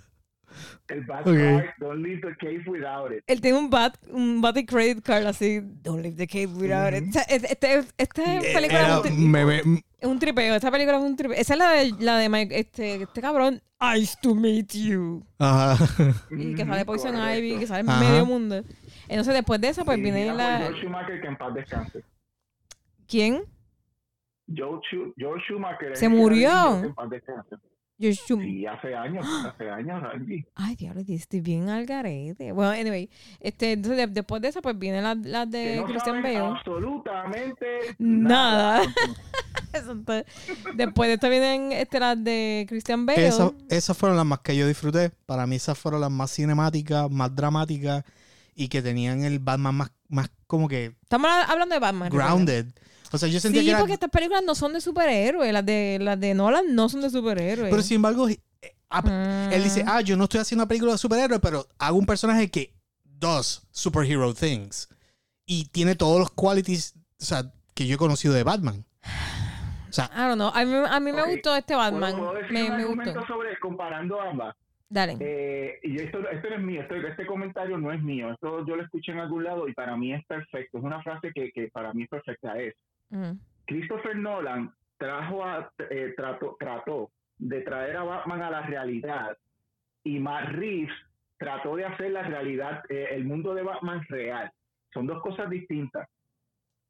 [0.91, 1.33] El Bat Ok.
[1.35, 3.23] card, don't leave the cave without it.
[3.27, 5.59] Él tiene un bat, un bati credit card así.
[5.81, 7.09] Don't leave the cave without it.
[7.09, 8.23] O sea, es- este, esta
[8.53, 10.53] película Era- es un, me- me- es un tripeo.
[10.55, 11.37] Esta película es un tripeo.
[11.37, 13.61] Esa es la de, la de Mike, este, este cabrón.
[13.79, 15.23] Nice to meet you.
[15.39, 15.83] ajá.
[16.29, 17.37] Y que sale Poison correcto.
[17.39, 17.99] Ivy, que sale Ajá.
[17.99, 18.63] medio mundo.
[19.07, 20.57] Entonces después de esa, pues Sí, viene la...
[20.59, 22.03] George Schumacher, que en paz descanse.
[23.07, 23.43] ¿Quién?
[24.53, 24.85] George
[25.47, 25.95] Schumacher.
[25.95, 26.79] Se murió.
[26.81, 27.55] que en paz descanse.
[28.09, 30.45] Schum- Sí, hace años, hace años, Angie.
[30.55, 32.51] Ay, diablo, estoy bien al garete.
[32.51, 33.09] Bueno, anyway,
[33.39, 36.37] este, entonces de- después de esa, pues viene la, la Que de no Christian Bale.
[36.37, 37.65] absolutamente
[37.99, 38.81] Nada.
[40.75, 43.27] Después de esta vienen este, las de Christian Bale.
[43.27, 45.11] Esa- esas fueron las más que yo disfruté.
[45.25, 48.03] Para mí esas fueron las más cinemáticas, más dramáticas
[48.55, 52.09] y que tenían el Batman más, más como que Estamos hablando de Batman.
[52.09, 52.65] grounded.
[53.11, 53.79] O sea, yo sentía Sí, que era...
[53.79, 55.51] porque estas películas no son de superhéroes.
[55.51, 57.69] Las de, las de Nolan no son de superhéroes.
[57.69, 58.39] Pero sin embargo, eh,
[58.89, 62.05] ah, él dice, ah, yo no estoy haciendo una película de superhéroes, pero hago un
[62.05, 64.87] personaje que does superhero things.
[65.45, 67.43] Y tiene todos los qualities o sea,
[67.75, 68.85] que yo he conocido de Batman.
[69.89, 70.51] O sea, I don't know.
[70.53, 71.29] A mí, a mí me Ok.
[71.31, 72.15] gustó este Batman.
[72.17, 73.27] ¿Puedo, puedo Me, un me gustó.
[73.27, 74.55] sobre comparando ambas?
[74.87, 75.17] Dale.
[75.19, 78.75] Eh, y esto, esto no es mío, esto- este comentario no es mío, esto yo
[78.75, 81.69] lo escuché en algún lado y para mí es perfecto, es una frase que, que
[81.69, 82.75] para mí es perfecta, es
[83.11, 83.33] Mm.
[83.67, 89.37] Christopher Nolan trajo a, eh, trató, trató de traer a Batman a la realidad
[90.03, 90.93] y Matt Reeves
[91.37, 94.51] trató de hacer la realidad, eh, el mundo de Batman real.
[94.93, 96.07] Son dos cosas distintas.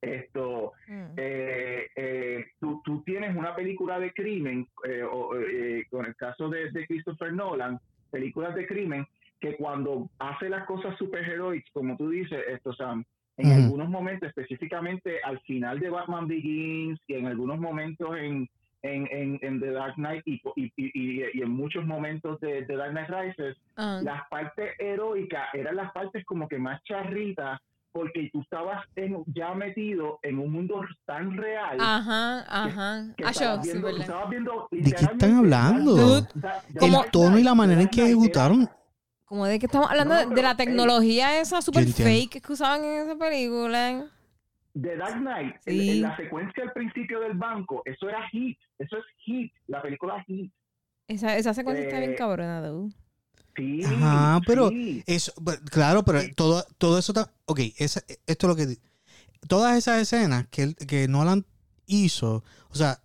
[0.02, 1.14] Esto, Mm.
[1.18, 6.50] eh, eh, tú, tú tienes una película de crimen, eh, o, eh, con el caso
[6.50, 7.80] de, de Christopher Nolan,
[8.10, 9.06] películas de crimen,
[9.40, 13.06] que cuando hace las cosas superheroicas, como tú dices, esto, Sam,
[13.38, 13.62] en Ujú.
[13.64, 18.50] algunos momentos, específicamente al final de Batman Begins y en algunos momentos en,
[18.84, 22.76] en, en, en The Dark Knight y, y, y- y en muchos momentos de, de
[22.76, 24.00] Dark Knight Rises, Ah.
[24.04, 27.60] las partes heroicas eran las partes como que más charritas
[27.94, 33.14] porque tú estabas en- ya metido en un mundo tan real Ajá, ajá.
[33.18, 34.02] que Ah, estabas viendo, verdad.
[34.02, 36.22] estabas viendo ¿De qué están hablando?
[36.36, 38.70] Da- como- el tono y la manera en que ejecutaron.
[39.32, 43.08] Como de que estamos hablando No, de- la tecnología esa super fake que usaban en
[43.08, 44.06] esa película.
[44.74, 45.90] The Dark Knight, en- Sí.
[45.90, 50.22] en, la secuencia al principio del banco, eso era Hit, eso es Hit, la película
[50.28, 50.52] Hit.
[51.08, 52.94] Esa, esa secuencia está bien Eh, cabrona, dude.
[53.56, 55.02] Sí, Ajá, pero sí.
[55.08, 58.78] eso, pero- claro, pero todo, todo eso, ta- ok, esa- esto es lo que,
[59.48, 61.46] todas esas escenas que, que Nolan
[61.86, 63.00] hizo, o sea,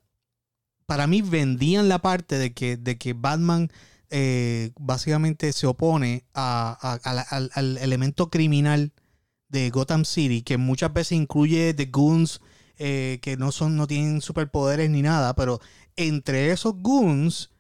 [0.86, 3.70] para mí vendían la parte de que, de que Batman
[4.10, 6.98] eh, básicamente se opone a-
[7.54, 8.92] al elemento criminal
[9.48, 12.40] de Gotham City, que muchas veces incluye The Goons,
[12.78, 15.60] eh, que no son, no tienen superpoderes ni nada, pero
[15.96, 17.50] entre esos Goons,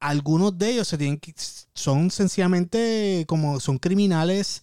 [0.00, 1.34] algunos de ellos se tienen que,
[1.74, 4.62] son sencillamente como son criminales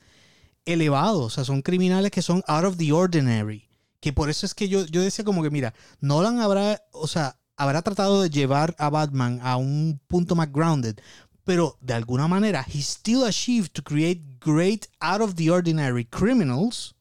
[0.65, 3.69] elevados, o sea, son criminales que son out of the ordinary.
[3.99, 7.39] Que por eso es que yo, yo decía como que, mira, Nolan habrá, o sea,
[7.56, 10.97] habrá tratado de llevar a Batman a un punto más grounded,
[11.43, 16.95] pero de alguna manera, he still achieved to create great out of the ordinary criminals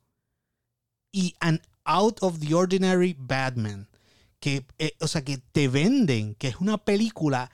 [1.13, 3.89] y an out of the ordinary Batman.
[4.41, 7.53] Que, eh, o sea, que te venden que es una película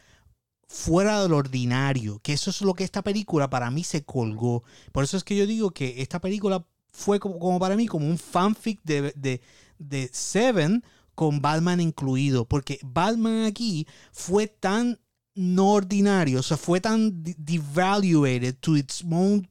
[0.67, 4.63] fuera del ordinario, que eso es lo que esta película para mí se colgó.
[4.93, 8.07] Por eso es que yo digo que esta película fue como, como para mí como
[8.07, 9.41] un fanfic de,
[9.79, 10.83] de Seven
[11.15, 14.99] con Batman incluido, porque Batman aquí fue tan
[15.39, 19.49] no ordinario, o sea, fue tan de- devaluated to its own,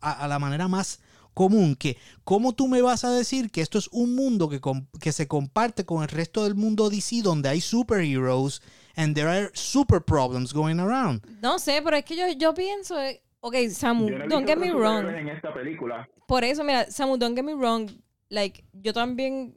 [0.00, 0.98] a, a la manera más
[1.34, 4.58] común que cómo tú me vas a decir que esto es un mundo que,
[4.98, 8.62] que se comparte con el resto del mundo DC donde hay superheroes
[8.96, 11.20] and there are super problems going around.
[11.42, 14.72] No sé, pero es que yo, yo pienso, eh, ok, Samu, no don't get me
[14.72, 15.06] wrong.
[15.08, 16.08] en esta película.
[16.26, 17.90] Por eso, mira, Samu, don't get me wrong.
[18.30, 19.54] Like, yo también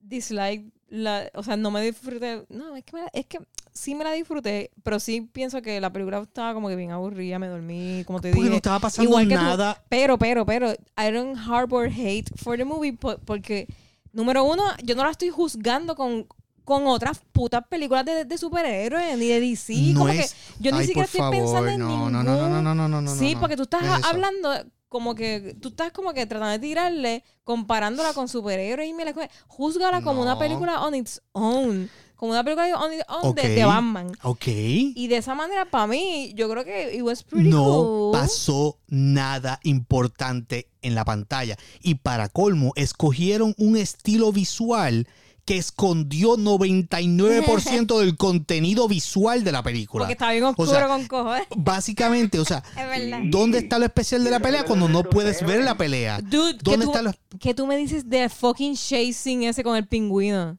[0.00, 1.30] dislike la.
[1.34, 2.44] O sea, no me disfruté.
[2.48, 3.38] No, es que, me es que
[3.74, 7.38] sí me la disfruté, pero sí pienso que la película estaba como que bien aburrida,
[7.38, 8.56] me dormí, como te Porque no dije.
[8.56, 9.40] estaba pasando igual que tú.
[9.42, 9.82] nada.
[9.88, 13.66] Pero, pero, pero, I don't harbor hate for the movie po- porque,
[14.12, 16.26] número uno, yo no la estoy juzgando con,
[16.64, 19.74] con otras putas películas de, de superhéroes ni de DC.
[19.92, 22.12] No como es- que yo ni Ay, siquiera estoy pensando favor, en no, ningún...
[22.12, 23.40] no, no, no, no, no, no, no, Sí, no.
[23.40, 24.50] porque tú estás No es hablando
[24.88, 29.12] como que tú estás como que tratando de tirarle, comparándola con superhéroes y me la
[29.48, 30.38] juzgala como una No.
[30.38, 31.90] película on its own,
[32.24, 33.40] como una película on de, Ok.
[33.42, 34.12] de Batman.
[34.22, 34.46] Ok.
[34.46, 38.12] Y de esa manera, para mí, yo creo que it was pretty no cool.
[38.12, 41.56] pasó nada importante en la pantalla.
[41.82, 45.06] Y para colmo, escogieron un estilo visual
[45.44, 50.04] que escondió 99% del contenido visual de la película.
[50.04, 51.46] Porque está bien oscuro sea, con cojones.
[51.54, 52.62] Básicamente, o sea,
[52.94, 53.30] Es.
[53.30, 56.20] ¿dónde está lo especial de la pelea cuando no puedes ver la pelea?
[56.22, 59.76] Dude, ¿qué ¿Dónde tú, está lo- qué tú me dices de fucking chasing ese con
[59.76, 60.56] el pingüino?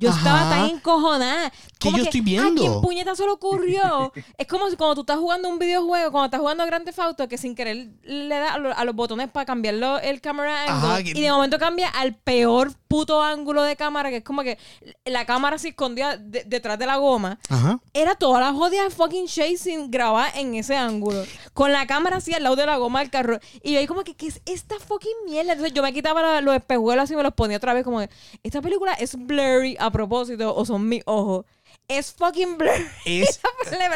[0.00, 0.18] Yo Ajá.
[0.18, 1.52] estaba tan encojonada.
[1.78, 2.62] ¿Qué yo estoy viendo?
[2.62, 4.12] ¿A quién puñeta se le ocurrió?
[4.38, 7.28] es como si cuando tú estás jugando un videojuego, cuando estás jugando Grand Theft Auto,
[7.28, 10.72] que sin querer le das a, lo- a los botones para cambiarlo el camera angle
[10.88, 14.42] Ajá, que- y de momento cambia al peor puto ángulo de cámara, que es como
[14.42, 14.56] que
[15.04, 17.38] la cámara se escondía de- detrás de la goma.
[17.48, 17.80] Ajá.
[17.92, 21.22] Era toda la jodida fucking chasing grabada en ese ángulo.
[21.54, 23.38] Con la cámara así al lado de la goma del carro.
[23.62, 25.52] Y yo ahí como que, ¿qué es esta fucking mierda?
[25.52, 28.08] Entonces yo me quitaba los espejuelos y me los ponía otra vez como que,
[28.42, 31.44] esta película es blurry a propósito o son mis ojos.
[31.88, 32.84] Es fucking blurry.
[33.04, 33.40] Es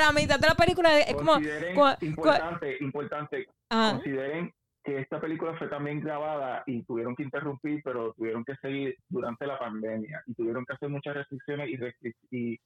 [0.01, 1.33] la mitad de la película es como...
[1.35, 3.93] Consideren, como- como- importante, importante, Ajá.
[3.95, 4.53] consideren
[4.85, 9.47] que esta película fue también grabada y tuvieron que interrumpir, pero tuvieron que seguir durante
[9.47, 12.59] la pandemia y tuvieron que hacer muchas restricciones y, restri- y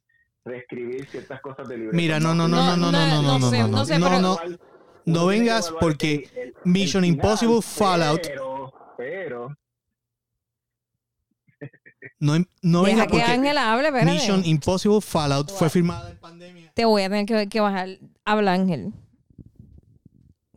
[0.45, 1.95] reescribir ciertas cosas del libro.
[1.97, 4.07] Mira, no, no, no, no, no, no, no, no, sé, no, no no, sé, no,
[4.09, 4.37] pero- no.
[5.05, 9.57] No vengas porque Mission Impossible Fallout- Pero, pero
[12.19, 14.13] No, no Deja venga que porque Ángela hable, espérate.
[14.13, 16.73] Mission Impossible Fallout fue filmada en pandemia.
[16.75, 17.89] Te voy a tener que, que bajar.
[18.25, 18.93] Habla, Ángel.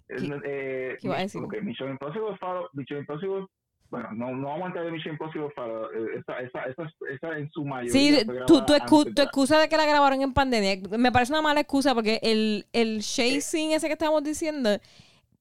[0.09, 1.41] eh, eh, qué iba a decir?
[1.43, 3.45] ok, Mission Impossible Fallout, Mission Impossible
[3.91, 7.37] bueno, no, no vamos a entrar de Mission Impossible Fallout, eh, esa, esa, esa, esa
[7.39, 10.77] en su mayoría Sí, tu, tu, excu- tu excusa de que la grabaron en pandemia
[10.97, 14.69] me parece una mala excusa porque el, el chasing ese que estábamos diciendo,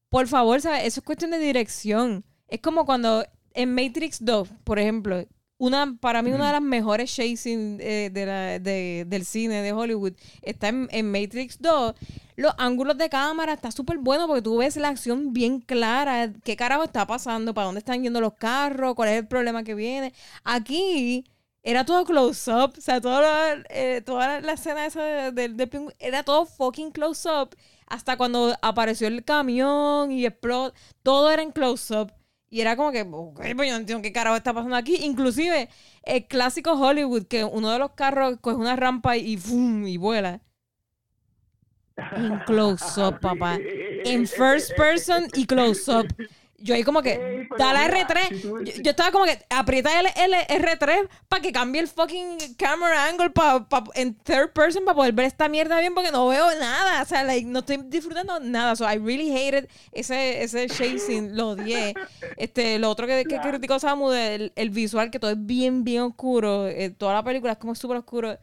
[0.09, 0.85] por favor, ¿sabes?
[0.85, 2.25] Eso es cuestión de dirección.
[2.49, 5.25] Es como cuando en Matrix 2, por ejemplo,
[5.59, 9.73] una para mí una de las mejores chasing eh, de la- de- del cine de
[9.73, 11.95] Hollywood está en, en Matrix 2.
[12.37, 16.33] Los ángulos de cámara está súper bueno porque tú ves la acción bien clara.
[16.45, 17.53] ¿Qué carajo está pasando?
[17.55, 18.95] ¿Para dónde están yendo los carros?
[18.95, 20.13] ¿Cuál es el problema que viene?
[20.45, 21.25] Aquí
[21.65, 22.75] era todo close-up.
[22.79, 26.47] O sea, todo lo- eh, toda la escena esa de- del del pingüino era todo
[26.47, 27.57] fucking close-up.
[27.87, 30.75] Hasta cuando apareció el camión y explotó.
[31.03, 32.13] Todo era en close-up.
[32.51, 34.97] Y era como que, pues yo no entiendo qué carajo está pasando aquí.
[35.05, 35.69] Inclusive,
[36.03, 39.87] el clásico Hollywood, que uno de los carros coge una rampa y, ¡fum!
[39.87, 40.41] y vuela.
[42.17, 43.59] En close-up, papá.
[44.05, 46.07] En first person y close-up.
[46.61, 48.29] Yo ahí como que, da la mira, R3.
[48.31, 51.87] si tú- yo, yo estaba como que, aprieta el, el R3 para que cambie el
[51.87, 56.11] fucking camera angle pa, pa- en third person para poder ver esta mierda bien porque
[56.11, 57.03] no veo nada.
[57.03, 58.75] O sea, like, no estoy disfrutando nada.
[58.75, 61.37] So, I really hated ese, ese chasing.
[61.37, 61.95] Lo odié.
[62.37, 66.03] Este, lo otro que, que criticó Samu, el, el visual, que todo es bien, bien
[66.03, 66.67] oscuro.
[66.69, 68.37] eh, toda la película es como súper oscuro.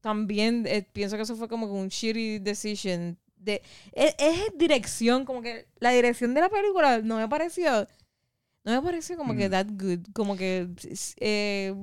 [0.00, 3.16] También eh, pienso que eso fue como un shitty decision.
[3.40, 7.86] De, es, es dirección, como que la dirección de la película no me pareció.
[8.64, 9.50] No me pareció como que Mm.
[9.50, 10.00] that good.
[10.12, 10.68] Como que
[11.18, 11.74] eh,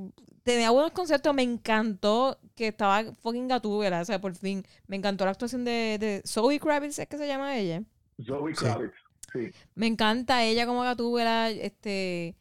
[0.44, 1.34] tenía buenos conceptos.
[1.34, 4.02] Me encantó que estaba fucking Gatúbela.
[4.02, 4.64] O sea, por fin.
[4.86, 7.82] Me encantó la actuación de, de Zoe Kravitz, ¿es que se llama ella?
[8.24, 8.64] Zoe Sí.
[8.64, 8.94] Kravitz.
[9.34, 9.52] Sí.
[9.76, 11.50] Me encanta ella como Gatúbela.
[11.50, 12.36] Este.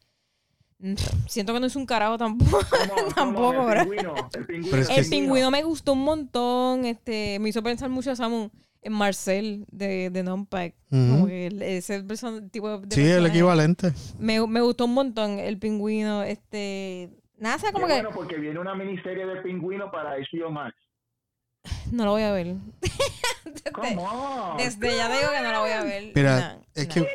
[1.27, 2.59] Siento que no es un carajo tampoco.
[3.15, 4.77] Tampoco, el pingüino, el pingüino.
[4.77, 6.85] El pingüino me gustó un montón.
[6.85, 8.51] Este, me hizo pensar mucho Samu en
[8.89, 10.75] Marcel de, de Nonpack.
[10.91, 11.11] Ujú.
[11.11, 13.29] Como que el- ese person- tipo de Sí, el personaje.
[13.33, 13.93] equivalente.
[14.19, 16.23] Me, me gustó un montón el pingüino.
[16.23, 17.09] Este.
[17.37, 20.75] Nada, Qué como que bueno, porque viene una miniserie de pingüino para HBO Max.
[21.91, 22.55] no lo voy a ver.
[23.73, 24.57] Come on.
[24.57, 26.11] Desde ya digo que no la voy a ver.
[26.15, 26.93] Mira, No, es no.
[26.93, 27.07] que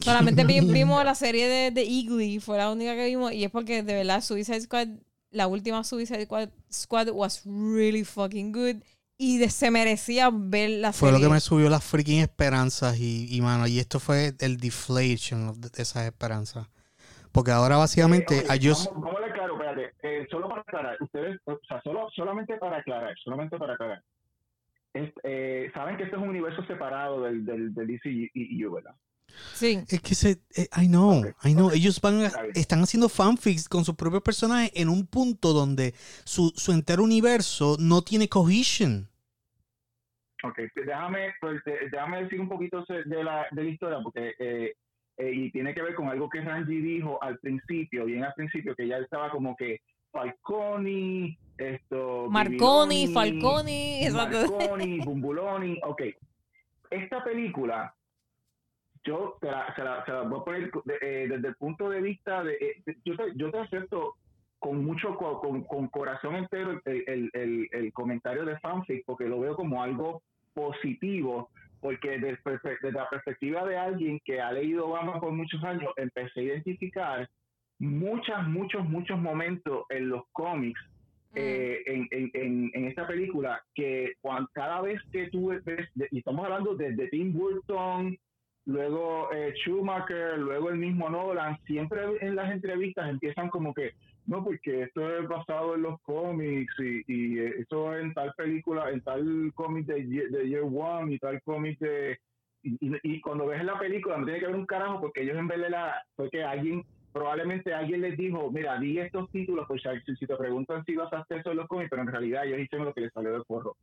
[0.00, 3.32] Solamente vi- vimos la serie de, de Eagly, fue la única que vimos.
[3.32, 4.88] Y es porque de verdad Suicide Squad,
[5.30, 8.76] la última Suicide Squad, Squad was really fucking good.
[9.16, 11.22] Y de- se merecía ver la fue serie.
[11.22, 15.60] lo que me subió las freaking esperanzas y, y mano, y esto fue el deflation
[15.60, 16.66] de esas esperanzas.
[17.30, 19.94] Porque ahora básicamente, Eh, ok, I just- vamos, vamos a aclarar, espérate.
[20.02, 24.02] Eh, solo para aclarar, ustedes, o sea, solo, solamente para aclarar, solamente para aclarar.
[24.94, 28.94] Es- eh, Saben que este es un universo separado del, del, del DCU, ¿verdad?
[29.54, 29.78] Sí.
[29.88, 31.66] Es que se, eh, I know, Ok, I know.
[31.68, 31.74] ok.
[31.74, 36.52] Ellos van, a- están haciendo fanfics con sus propios personajes en un punto donde su,
[36.56, 39.08] su entero universo no tiene cohesion.
[40.42, 44.72] Ok, déjame, pues, de- déjame decir un poquito de la, de la historia, porque eh,
[45.18, 48.74] eh, y tiene que ver con algo que Rangi dijo al principio, bien al principio,
[48.74, 49.80] que ya estaba como que
[50.12, 52.26] Falconi, esto...
[52.30, 54.08] Marconi, Falconi.
[54.10, 56.02] Marconi, Bumbuloni, ok.
[56.90, 57.94] Esta película,
[59.04, 61.88] yo te la, se la, se la voy a poner de- eh, desde el punto
[61.88, 62.54] de vista de...
[62.54, 64.14] eh, yo, te, yo te acepto
[64.58, 69.24] con mucho, co- con, con corazón entero el, el, el, el comentario de fanfic, porque
[69.24, 71.48] lo veo como algo positivo,
[71.80, 76.40] porque desde, desde la perspectiva de alguien que ha leído Obama por muchos años, empecé
[76.40, 77.28] a identificar
[77.78, 80.80] muchos, muchos, muchos momentos en los cómics
[81.34, 86.08] eh, en, en, en, en esta película que cuan- cada vez que tú ves, de-
[86.10, 88.18] y estamos hablando desde Tim Burton,
[88.66, 93.92] luego eh, Schumacher, luego el mismo Nolan, siempre en las entrevistas empiezan como que,
[94.26, 98.90] no, porque esto es basado en los cómics y, y eh, eso en tal película,
[98.90, 102.18] en tal cómic de, de Year One y tal cómic de...
[102.62, 105.48] Y, y- cuando ves la película no tiene que ver un carajo porque ellos en
[105.48, 106.02] vez de la...
[106.14, 109.82] Porque alguien probablemente alguien les dijo, mira, di estos títulos, pues
[110.18, 112.94] si, te preguntan si basaste eso en los cómics, pero en realidad ellos hicieron lo
[112.94, 113.76] que les salió del forro.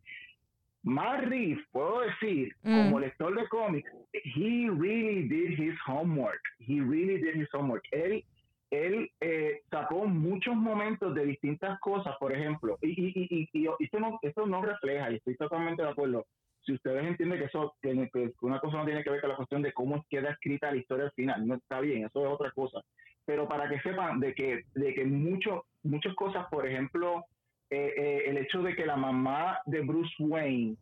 [0.87, 2.75] Matt Reeves, puedo decir, Mm.
[2.83, 3.91] como lector de cómics,
[4.35, 6.41] he really did his homework.
[6.59, 7.83] He really did his homework.
[7.91, 8.23] Él,
[8.71, 13.83] él eh, sacó muchos momentos de distintas cosas, por ejemplo, y, y, y, y, y
[13.83, 16.25] esto, no, esto no refleja, y estoy totalmente de acuerdo,
[16.65, 19.37] si ustedes entienden que eso que, que una cosa no tiene que ver con la
[19.37, 22.51] cuestión de cómo queda escrita la historia al final, no está bien, eso es otra
[22.51, 22.81] cosa.
[23.25, 27.23] Pero para que sepan de que, de que mucho, muchas cosas, por ejemplo,
[27.69, 30.75] eh, eh, el hecho de que la mamá de Bruce Wayne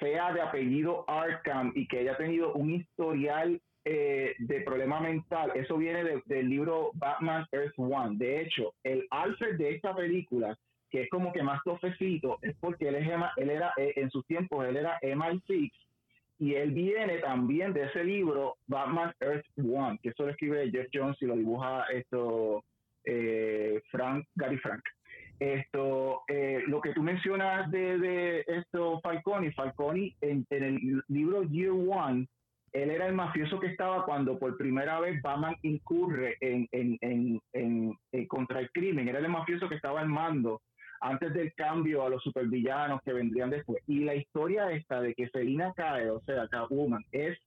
[0.00, 5.76] sea de apellido Arkham y que haya tenido un historial eh, de problema mental, eso
[5.78, 8.16] viene de- del libro Batman Earth One.
[8.18, 10.58] De hecho, el Alfred de esta película,
[10.90, 14.26] que es como que más tofecito, es porque él, es, ema- él era, en sus
[14.26, 15.70] tiempos, él era MI6
[16.38, 20.88] y él viene también de ese libro Batman Earth One, que eso lo escribe Jeff
[20.92, 22.64] Jones y lo dibuja esto
[23.04, 24.82] eh, Frank, Gary Frank.
[25.38, 31.72] Esto, eh, lo que tú mencionas de, de esto Falconi, Falconi en, el libro Year
[31.72, 32.26] One,
[32.72, 38.26] él era el mafioso que estaba cuando por primera vez Batman incurre en, en, en,
[38.28, 40.62] contra el crimen, era el mafioso que estaba al mando
[41.00, 43.82] antes del cambio a los supervillanos que vendrían después.
[43.86, 47.38] Y la historia esta de que Selina Kyle, o sea, Catwoman, es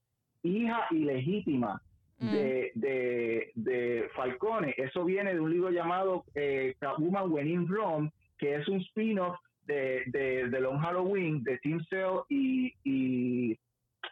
[0.42, 1.82] hija ilegítima.
[2.20, 4.74] De, de, de Falcone.
[4.76, 9.36] Eso viene de un libro llamado eh, Catwoman When in Rome, que es un spin-off
[9.66, 13.58] de, de, de Long Halloween de Tim Sale y, y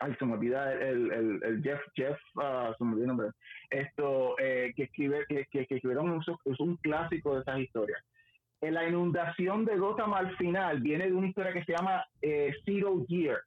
[0.01, 3.29] ay, se me olvida el, el, el Jeff, Jeff, ah, se me olvidó el nombre,
[3.71, 8.03] esto, eh, que, escribe, que, que, que escribieron un, es un clásico de esas historias.
[8.61, 12.55] En la inundación de Gotham al final viene de una historia que se llama eh,
[12.65, 13.39] Zero Year,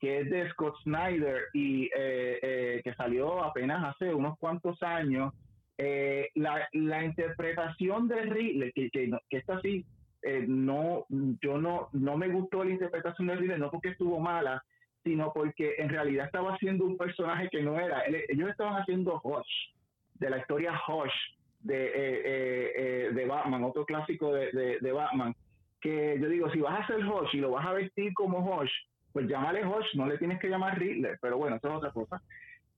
[0.00, 5.32] que es de Scott Snyder y eh, eh, que salió apenas hace unos cuantos años.
[5.78, 9.84] Eh, la, la interpretación de Ridley, que, que, que esta sí,
[10.22, 14.62] eh, no, yo no, no me gustó la interpretación de Ridley, no porque estuvo mala,
[15.04, 18.02] sino porque en realidad estaba haciendo un personaje que no era.
[18.28, 19.72] Ellos estaban haciendo Hush,
[20.14, 21.12] de la historia Hush
[21.60, 25.34] de, eh, eh, de Batman, otro clásico de, de, de Batman,
[25.80, 28.70] que yo digo, si vas a hacer Hush y lo vas a vestir como Hush,
[29.12, 32.22] pues llámale Hush, no le tienes que llamar Riddler, pero bueno, eso es otra cosa.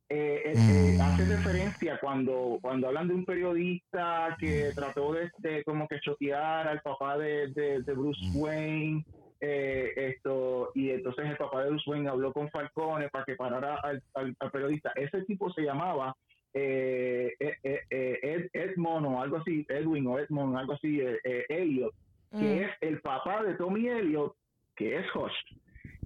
[0.09, 1.01] Eh, eh, eh, Mm.
[1.01, 6.69] hace referencia cuando, cuando hablan de un periodista que trató de, de como que chotear
[6.69, 9.05] al papá de, de, de Bruce Wayne,
[9.41, 13.77] eh, esto y entonces el papá de Bruce Wayne habló con Falcone para que parara
[13.77, 14.93] al, al- al periodista.
[14.97, 16.15] Ese tipo se llamaba
[16.55, 21.95] Ed, Edmond o algo así, Edwin o Edmond, algo así, eh, eh, Elliot,
[22.31, 22.63] que Mm.
[22.65, 24.35] es el papá de Tommy Elliot,
[24.77, 25.35] que es Hush.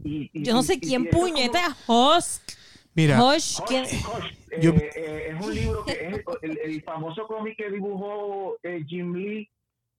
[0.07, 2.53] Y, y- Yo no sé y- quién puñeta es Husk.
[2.95, 3.23] Mira.
[3.23, 8.57] Hush, eh, Yo- eh, es un libro que es el, el famoso cómic que dibujó
[8.63, 9.51] eh, Jim Lee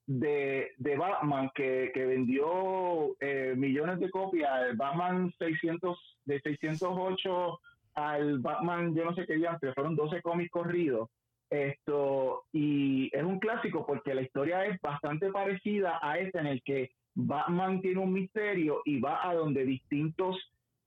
[0.08, 7.60] de, de Batman que, que vendió eh, millones de copias, el Batman 600 de 608
[7.95, 11.10] al Batman, yo no sé qué día, pero fueron 12 cómics corridos.
[11.49, 16.62] Esto, y es un clásico porque la historia es bastante parecida a esta en el
[16.64, 20.38] que Batman tiene un misterio y va a donde distintos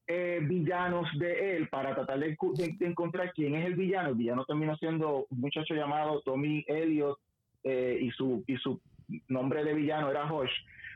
[0.07, 2.37] eh, villanos de él para tratar de,
[2.81, 4.11] encontrar quién es el villano.
[4.11, 7.19] El villano terminó siendo un muchacho llamado Tommy Elliot
[7.65, 8.81] eh, y su y su
[9.27, 10.53] nombre de villano era Hosh.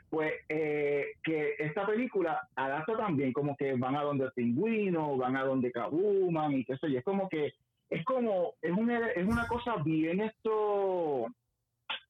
[0.09, 5.37] Pues eh, que esta película adapta también como que van a donde el pingüino, van
[5.37, 6.99] a donde Catwoman y qué sé yo.
[6.99, 7.55] Es como que
[7.91, 11.27] es como es una es una cosa bien esto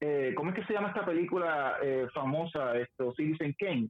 [0.01, 3.89] eh, ¿cómo es que se llama esta película eh, famosa esto Citizen Kane?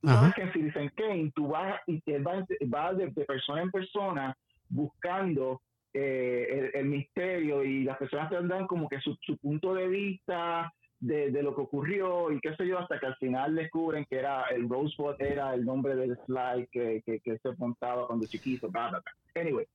[0.00, 0.20] Tú Ajá.
[0.20, 3.70] sabes que en Citizen Kane tú vas y él va, va de, de persona en
[3.70, 4.36] persona
[4.68, 5.62] buscando
[5.94, 9.88] eh, el, el misterio y las personas te dan como que su, su punto de
[9.88, 14.04] vista de, de lo que ocurrió y qué sé yo, hasta que al final descubren
[14.06, 18.26] que era el Rosebud era el nombre del slide que, que, que se montaba cuando
[18.26, 19.42] chiquito, bla, bla, bla.
[19.42, 19.66] Anyway,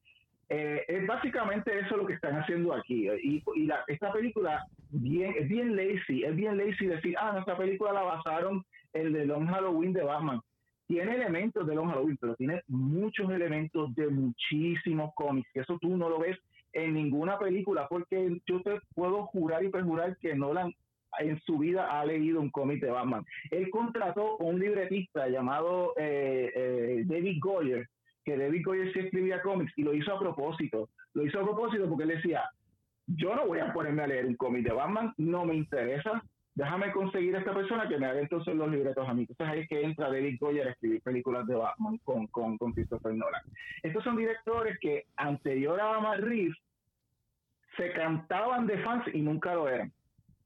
[0.53, 3.07] eh, es básicamente eso lo que están haciendo aquí.
[3.23, 7.39] Y, y la, esta película bien, es bien lazy, es bien lazy decir, ah, no,
[7.39, 10.41] esta película la basaron en The Long Halloween de Batman.
[10.87, 16.09] Tiene elementos de Long Halloween, pero tiene muchos elementos de muchísimos cómics, eso tú no
[16.09, 16.37] lo ves
[16.73, 20.73] en ninguna película, porque yo te puedo jurar y perjurar que Nolan
[21.19, 23.25] en su vida ha leído un cómic de Batman.
[23.51, 27.87] Él contrató a un libretista llamado eh, eh, David Goyer,
[28.23, 30.89] que David Goyer sí escribía cómics y lo hizo a propósito.
[31.13, 32.43] Lo hizo a propósito porque él decía,
[33.07, 36.23] yo no voy a ponerme a leer un cómic de Batman, no me interesa,
[36.55, 39.21] déjame conseguir a esta persona que me haga entonces los libretos a mí.
[39.21, 43.13] Entonces ahí es que entra David Goyer a escribir películas de Batman con, con, Christopher
[43.13, 43.41] Nolan.
[43.83, 46.57] Estos son directores que anterior a Matt Reeves
[47.77, 49.91] se cantaban de fans y nunca lo eran.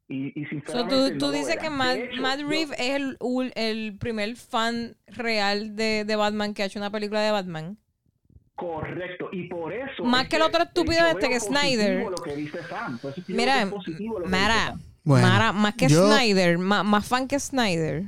[0.08, 2.48] Y, y So, sinceramente tú, no tú lo dices que De Matt, hecho, Matt yo-
[2.48, 3.18] Reeves es el,
[3.56, 7.78] el primer fan real de, de Batman que ha hecho una película de Batman.
[8.56, 10.04] Correcto, y por eso.
[10.06, 12.04] Más es que el otro estúpido yo este que Snyder.
[12.10, 13.00] Lo que dice Sam.
[13.00, 14.82] Por eso es que yo Mira, es lo que Mara, dice Sam.
[15.04, 18.04] Bueno, Mara, más que yo- Snyder, ma- más, fan que Snyder.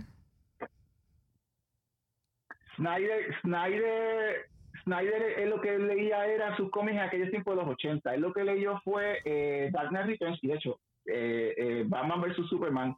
[2.75, 4.49] Snyder, Snyder,
[4.83, 8.13] Snyder, él lo que él leía era sus cómics en aquellos tiempos de los 80.
[8.13, 12.21] Él lo que leyó fue eh, Dark Knight Returns, y de hecho, eh, eh, Batman
[12.21, 12.47] vs.
[12.49, 12.95] Superman.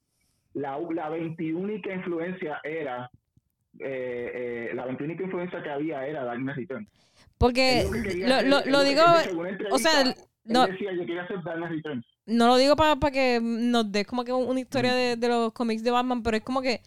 [0.53, 3.09] La, la 21 influencia era.
[3.79, 6.89] eh, eh, la 21 influencia que había era Dark Knight Returns.
[7.37, 9.03] Porque lo que digo,
[9.71, 10.03] o sea,
[10.43, 12.05] no, decía, yo quería hacer Dark Knight Returns.
[12.25, 15.83] no lo digo para que nos des como que una historia de, de los cómics
[15.83, 16.81] de Batman, pero es como que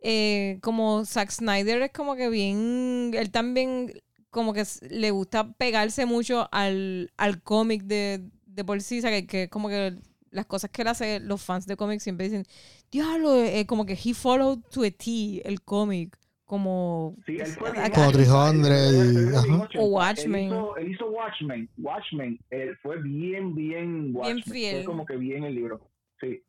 [0.00, 3.92] eh, como Zack Snyder es como que bien, él también
[4.30, 9.10] como que le gusta pegarse mucho al, al cómic de, de por sí, o sea,
[9.10, 9.94] que, que como que
[10.32, 12.44] las cosas que él hace, los fans de cómics siempre dicen,
[12.90, 17.14] diablo, eh, como que he followed to a T el cómic, como...
[17.24, 19.62] Sí, él fue acá- bien Como 300 y- Él fue bien ajá.
[19.64, 19.78] 80.
[19.80, 20.40] O Watchmen.
[20.44, 21.70] Él hizo, él hizo Watchmen.
[21.78, 22.40] Watchmen.
[22.50, 24.42] Él fue bien, bien Watchmen.
[24.42, 24.76] fiel.
[24.76, 25.80] Fue como que bien el libro.
[26.20, 26.42] Sí.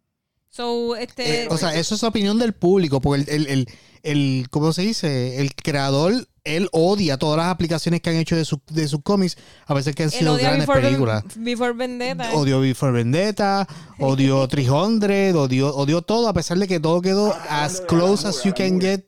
[0.50, 1.44] So, este...
[1.44, 3.68] Eh, o sea, eso es opinión del público, porque el, el, el,
[4.04, 5.40] el- ¿cómo se dice?
[5.42, 6.14] El creador,
[6.46, 9.96] él odia todas las aplicaciones que han hecho de, su- de sus cómics, a veces
[9.96, 11.24] que han sido grandes Before, películas.
[11.38, 12.34] Before Vendetta.
[12.34, 13.68] Odio Before Vendetta,
[14.00, 18.44] odio 300, odio, odio todo, a pesar de que todo quedó Ah, as close as
[18.44, 19.02] you can get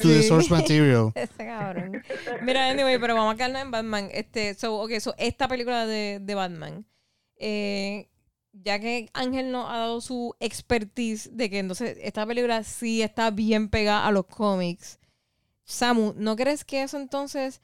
[0.00, 1.12] to the source material.
[1.14, 2.02] Ese cabrón.
[2.42, 4.08] Mira, anyway, pero vamos a quedarnos en Batman.
[4.12, 6.84] Este, so, okay, so esta película de, de Batman,
[7.38, 8.08] eh,
[8.52, 13.30] ya que Ángel nos ha dado su expertise de que entonces esta película sí está
[13.30, 14.98] bien pegada a los cómics.
[15.68, 17.60] Samu, ¿no crees que eso entonces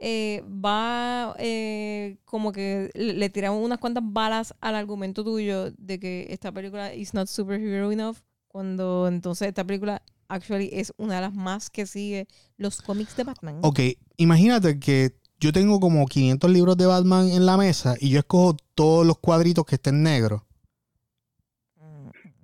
[0.00, 6.28] eh, va eh, como que le, tiramos unas cuantas balas al argumento tuyo de que
[6.30, 11.34] esta película is not superhero enough, cuando entonces esta película actually es una de las
[11.34, 12.28] más que sigue
[12.58, 13.58] los cómics de Batman.
[13.62, 13.80] Ok,
[14.18, 18.56] imagínate que yo tengo como 500 libros de Batman en la mesa y yo escojo
[18.76, 20.42] todos los cuadritos que estén negros.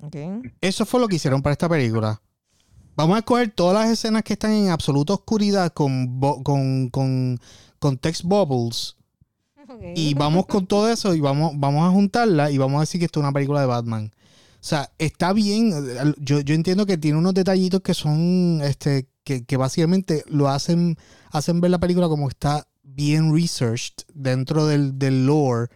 [0.02, 0.16] Ok.
[0.60, 2.20] Eso fue lo que hicieron para esta película.
[2.96, 7.40] Vamos a escoger todas las escenas que están en absoluta oscuridad con, con, con,
[7.78, 8.96] con text bubbles
[9.94, 13.06] y vamos con todo eso y vamos, vamos a juntarla y vamos a decir que
[13.06, 14.12] esto es una película de Batman.
[14.64, 16.14] O sea, está bien.
[16.18, 20.96] Yo, yo entiendo que tiene unos detallitos que son, este, que, que básicamente lo hacen,
[21.30, 25.68] hacen ver la película como está bien researched dentro del, del lore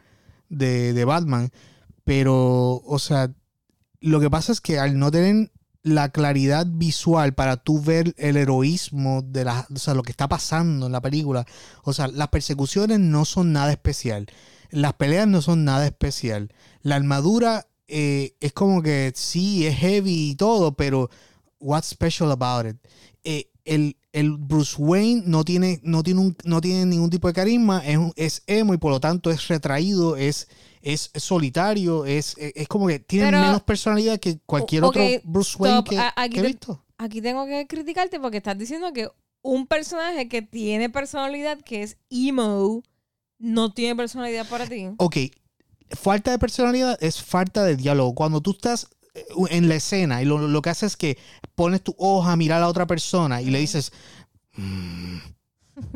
[0.48, 1.50] de, de Batman.
[2.04, 3.30] Pero, o sea,
[4.00, 5.50] lo que pasa es que al no tener
[5.89, 10.28] la claridad visual para tú ver el heroísmo de la, o sea, lo que está
[10.28, 11.47] pasando en la película,
[11.84, 14.26] o sea, las persecuciones no son nada especial.
[14.70, 16.53] Las peleas no son nada especial.
[16.82, 21.11] La armadura eh, es como que sí, es heavy y todo, pero
[21.59, 22.76] what's special about it?
[23.24, 27.34] Eh, el, el Bruce Wayne no tiene, no, tiene un- no tiene ningún tipo de
[27.34, 30.49] carisma, es, es emo y por lo tanto es retraído, es,
[30.83, 35.85] es solitario, es, es, como que tiene Pero- menos personalidad que cualquier otro Bruce Wayne
[35.85, 36.85] que, aquí que he visto.
[36.99, 39.09] Aquí tengo que criticarte porque estás diciendo que
[39.43, 42.83] un personaje que tiene personalidad, que es emo,
[43.39, 44.89] no tiene personalidad para ti.
[44.97, 45.16] Ok,
[45.91, 48.14] falta de personalidad es falta de diálogo.
[48.14, 51.18] Cuando tú estás eh, en la escena y lo, lo que haces es que
[51.55, 53.93] pones tu hoja a mirar a la otra persona y le dices,
[54.57, 55.18] "Mm",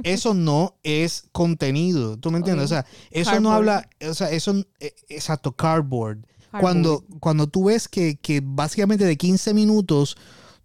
[0.03, 2.17] eso no es contenido.
[2.19, 2.67] ¿Tú me entiendes?
[2.67, 3.55] O sea, eso no Cardboard.
[3.55, 6.19] habla, o sea, eso, eh, exacto, cardboard.
[6.61, 10.17] Cuando, cuando tú ves que, que básicamente de 15 minutos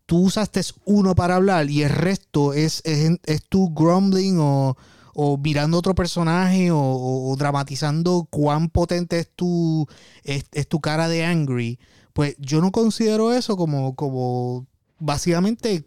[0.05, 4.76] tú usaste uno para hablar y el resto es, es, es tú grumbling o,
[5.13, 9.88] o mirando otro personaje o, o- o dramatizando cuán potente es tu,
[10.24, 11.80] es, es tu cara de angry,
[12.11, 14.65] pues yo no considero eso como, como
[14.99, 15.86] básicamente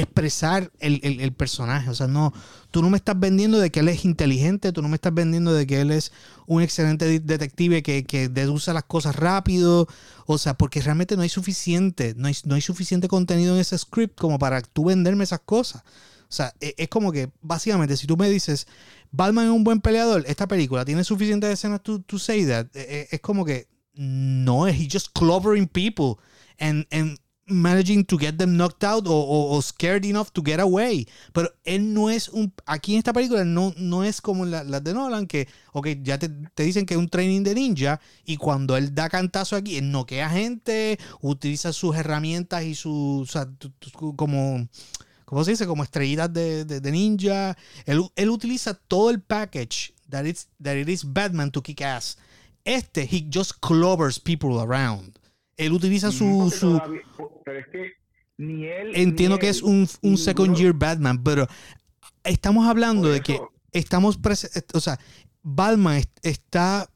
[0.00, 1.90] expresar el, el- personaje.
[1.90, 2.32] O sea, no,
[2.70, 5.52] tú no me estás vendiendo de que él es inteligente, tú no me estás vendiendo
[5.54, 6.12] de que él es
[6.46, 9.86] un excelente de- detective que, que deduce las cosas rápido.
[10.26, 13.78] O sea, porque realmente no hay suficiente, no hay, no hay suficiente contenido en ese
[13.78, 15.82] script como para tú venderme esas cosas.
[16.28, 18.66] O sea, e- es, como que básicamente si tú me dices,
[19.12, 22.80] Batman es un buen peleador, esta película tiene suficientes escenas to, to say that, e-
[22.80, 26.16] e- es como que no, he's just clovering people
[26.58, 31.06] and, and managing to get them knocked out o, o- scared enough to get away.
[31.32, 32.52] Pero él no es un.
[32.66, 36.18] Aquí en esta película no, no es como la- las de Nolan, que, ok, ya
[36.18, 39.76] te, te dicen que es un training de ninja y cuando él da cantazo aquí,
[39.76, 43.28] él noquea gente, utiliza sus herramientas y sus.
[43.28, 43.48] o sea,
[44.16, 44.68] como.
[45.26, 45.66] ¿Cómo se dice?
[45.66, 47.56] Como estrellitas de, de- ninja.
[47.86, 52.18] Él, él utiliza todo el package that, it's, that it is Batman to kick ass.
[52.64, 55.18] Este, he just clovers people around.
[55.56, 57.00] Él utiliza su, su, todavía-
[57.44, 57.92] pero es que
[58.38, 58.92] ni él.
[58.94, 61.46] Entiendo ni que él, es un, un second year Batman, pero
[62.24, 63.40] estamos hablando de que
[63.72, 64.16] estamos
[64.74, 64.98] o sea,
[65.42, 66.88] Batman est- está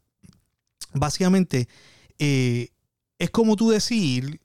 [0.95, 1.69] básicamente
[2.19, 2.69] eh,
[3.19, 4.41] es como tú decir,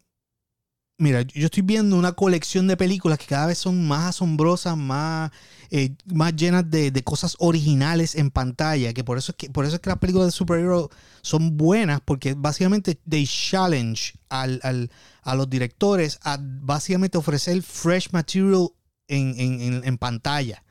[0.98, 5.32] mira, yo estoy viendo una colección de películas que cada vez son más asombrosas, más,
[5.70, 9.66] eh, más llenas de, de cosas originales en pantalla, que por eso es que por
[9.66, 10.88] eso es que las películas de superhéroes
[11.22, 14.91] son buenas, porque básicamente they challenge al, al-
[15.24, 18.70] a los directores a básicamente ofrecer fresh material
[19.08, 20.64] en, en- en- pantalla.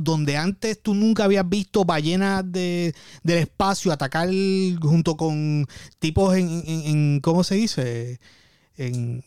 [0.00, 2.92] Donde antes tú nunca habías visto ballenas de,
[3.22, 4.28] del espacio atacar
[4.80, 5.66] junto con
[6.00, 8.20] tipos en, en- en- ¿cómo se dice?
[8.76, 9.24] En,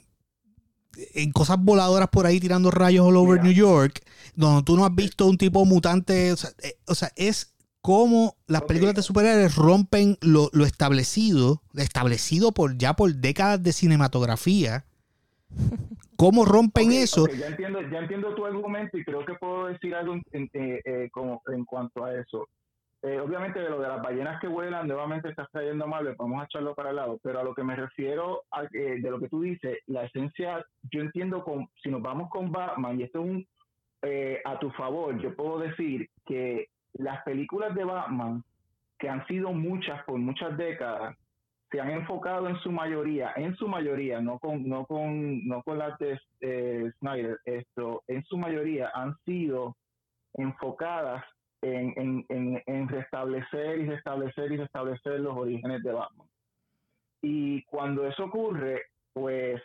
[1.14, 3.42] en cosas voladoras por ahí tirando rayos all over.
[3.44, 4.02] New York,
[4.36, 6.32] donde tú no has visto un tipo mutante.
[6.32, 11.62] O sea, eh, o sea, es como las películas de superhéroes rompen lo, lo establecido,
[11.76, 14.86] establecido por ya por décadas de cinematografía.
[16.18, 17.28] ¿Cómo rompen eso?
[17.28, 20.82] ya, entiendo, ya entiendo tu argumento y creo que puedo decir algo en, en- eh,
[20.84, 22.48] eh, como, en cuanto a eso.
[23.02, 26.44] Eh, obviamente de lo de las ballenas que vuelan, nuevamente estás trayendo mal, le podemos
[26.44, 29.30] echarlo para el lado, pero a lo que me refiero, a, eh, de lo que
[29.30, 33.26] tú dices, la esencia, yo entiendo, con, si nos vamos con Batman, y esto es
[33.26, 33.48] un,
[34.02, 38.44] eh, a tu favor, yo puedo decir que las películas de Batman,
[38.98, 41.16] que han sido muchas por muchas décadas,
[41.72, 45.78] se han enfocado en su mayoría, en su mayoría, no con, no con, no con
[45.78, 49.78] las de eh, Snyder, esto, en su mayoría han sido
[50.34, 51.24] enfocadas
[51.62, 56.28] en, en, en, en restablecer y restablecer y restablecer los orígenes de Batman.
[57.22, 58.84] Y cuando eso ocurre,
[59.14, 59.62] pues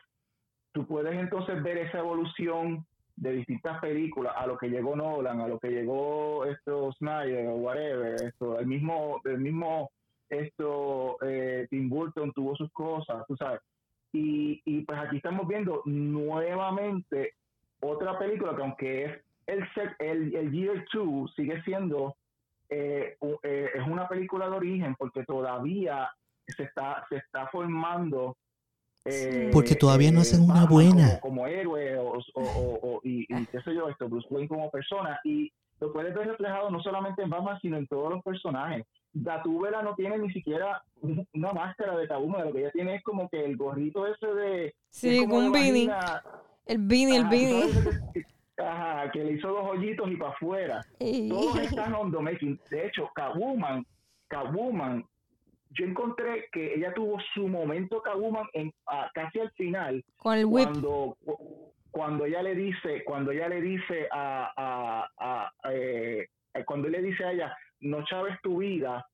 [0.72, 2.84] tú puedes entonces ver esa evolución
[3.16, 7.54] de distintas películas a lo que llegó Nolan, a lo que llegó esto Snyder o
[7.56, 9.90] whatever, esto, el mismo, el mismo
[10.28, 13.60] esto eh, Tim Burton tuvo sus cosas, tú sabes.
[14.12, 17.34] Y, y pues aquí estamos viendo nuevamente
[17.80, 22.16] otra película que aunque es el set- el, el Year 2 sigue siendo
[22.70, 26.10] eh, eh, es una película de origen porque todavía
[26.46, 28.36] se está se está formando
[29.06, 31.20] eh, Porque todavía no hacen una buena.
[31.20, 34.48] como, como héroe o, o- o- o- y, y qué sé yo esto Bruce Wayne
[34.48, 38.22] como persona y lo puedes ver reflejado no solamente en Batman sino en todos los
[38.22, 42.96] personajes Gatúbela no tiene ni siquiera un- una máscara de Catwoman, lo que ella tiene
[42.96, 45.90] es como que el gorrito ese de Sí, es como con un beanie.
[46.66, 47.64] El beanie, el beanie.
[48.56, 50.86] Ajá, que le hizo dos hoyitos y para afuera
[51.28, 52.60] todos están on the making.
[52.70, 53.84] De hecho, Catwoman,
[54.28, 55.04] Catwoman,
[55.70, 60.44] yo encontré que ella tuvo su momento Catwoman en, ah, casi al final, Con el
[60.46, 60.64] whip.
[60.68, 61.16] cuando
[61.90, 66.26] cuando ella le dice, cuando ella le dice a, a, a- eh,
[66.66, 69.04] cuando él le dice a ella, no chaves tu vida,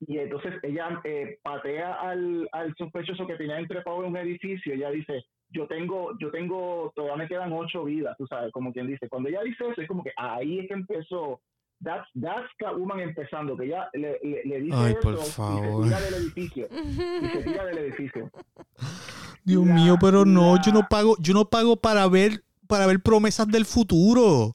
[0.00, 4.90] y entonces ella eh, patea al, al sospechoso que tenía entrepado en un edificio, ella
[4.90, 5.22] dice,
[5.52, 9.08] yo tengo, yo tengo, todavía me quedan ocho vidas, tú sabes, como quien dice.
[9.08, 11.40] Cuando ella dice eso, es como que ahí es que empezó,
[11.82, 15.82] that's, that's Catwoman empezando, que ella le, le, le dice Ay, eso por y favor.
[15.82, 18.30] se tira del edificio, y se tira del edificio.
[19.44, 23.00] Dios La- mío, pero no, yo no pago, yo no pago para ver, para ver
[23.00, 24.52] promesas del futuro.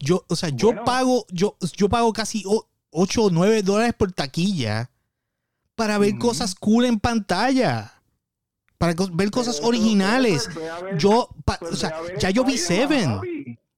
[0.00, 0.84] Yo, o sea, yo Bueno.
[0.84, 2.42] pago, yo, yo pago casi
[2.90, 4.90] 8 o 9 dólares por taquilla
[5.76, 7.92] para ver cosas cool en pantalla.
[8.94, 10.48] Para ver cosas originales.
[10.98, 13.20] Yo, pa- o sea, ya yo vi Seven.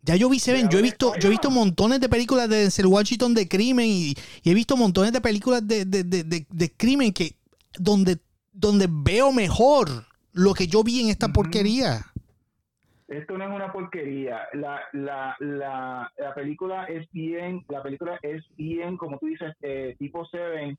[0.02, 2.86] Ya yo vi Seven, yo he visto, yo he visto montones de películas de Denzel
[2.86, 7.12] Washington de crimen y, y he visto montones de películas de, de, de, de- crimen
[7.12, 7.34] que
[7.78, 8.18] donde,
[8.52, 9.88] donde veo mejor
[10.32, 12.06] lo que yo vi en esta porquería.
[13.08, 14.40] Esto no es una porquería.
[14.52, 19.94] La, la, la, la película es bien, la película es bien, como tú dices, eh,
[19.98, 20.76] tipo Seven,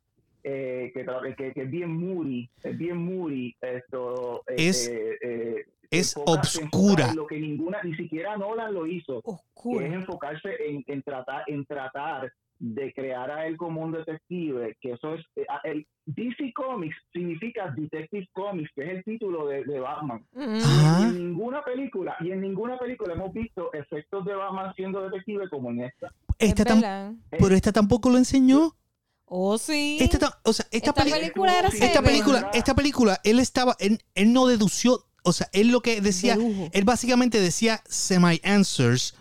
[0.49, 3.53] eh, que, tra- que, que es bien moody, es bien moody.
[3.61, 8.85] Esto eh, Es- eh, eh, es enfoca- en Lo que ninguna, ni siquiera Nolan lo
[8.87, 9.21] hizo.
[9.21, 14.75] que es enfocarse en, en tratar en tratar de crear a él como un detective,
[14.81, 19.63] que eso es eh, el DC Comics significa Detective Comics, que es el título de,
[19.63, 20.25] de Batman.
[20.33, 20.57] Mm.
[20.57, 25.47] Y en ninguna película, y en ninguna película hemos visto efectos de Batman siendo detective
[25.49, 26.11] como en esta.
[26.39, 27.13] Esta Es tam- verdad.
[27.29, 28.71] pero esta tampoco lo enseñó.
[29.29, 29.97] Oh, sí.
[29.99, 34.31] Esta, tam- o sea, esta, película era esta película, esta película, él estaba, él, él
[34.31, 36.69] no dedució, o sea, él lo que decía, Dedujo.
[36.71, 39.15] él básicamente decía semi-answers,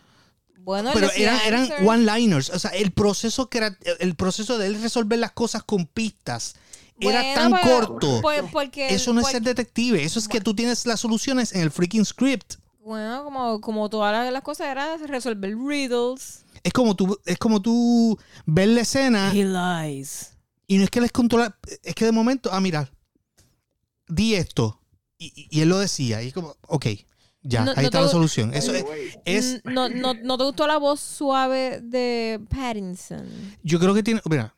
[0.58, 2.50] Bueno, pero eran, one-liners.
[2.50, 6.54] O sea, el proceso, que era, el proceso de él resolver las cosas con pistas
[7.00, 8.20] era Bueno, tan pero- corto.
[8.22, 11.62] por- porque, Eso no es ser detective, eso es que tú tienes las soluciones en
[11.62, 12.54] el freaking script.
[12.80, 16.44] Bueno, como, como todas las, las cosas era resolver riddles.
[16.66, 20.36] Es como tú, es como tú ver la escena He lies.
[20.66, 22.90] y no es que les controla, es que de momento, ah, mira,
[24.08, 24.80] di esto.
[25.18, 26.86] Y, y- él lo decía, y es como, ok,
[27.42, 28.52] ya, No- ahí no está te- la solución.
[28.52, 28.84] Eso es,
[29.24, 33.26] es- No, no, ¿No te gustó la voz suave de Pattinson?
[33.62, 34.54] yo creo que tiene, mira,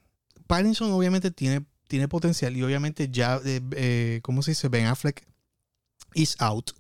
[0.47, 4.69] Pattinson obviamente tiene, tiene potencial y obviamente ya, eh, eh, ¿cómo se dice?
[4.69, 5.27] Ben Affleck
[6.15, 6.71] is out.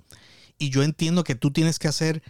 [0.59, 2.22] Y yo entiendo que tú tienes que hacer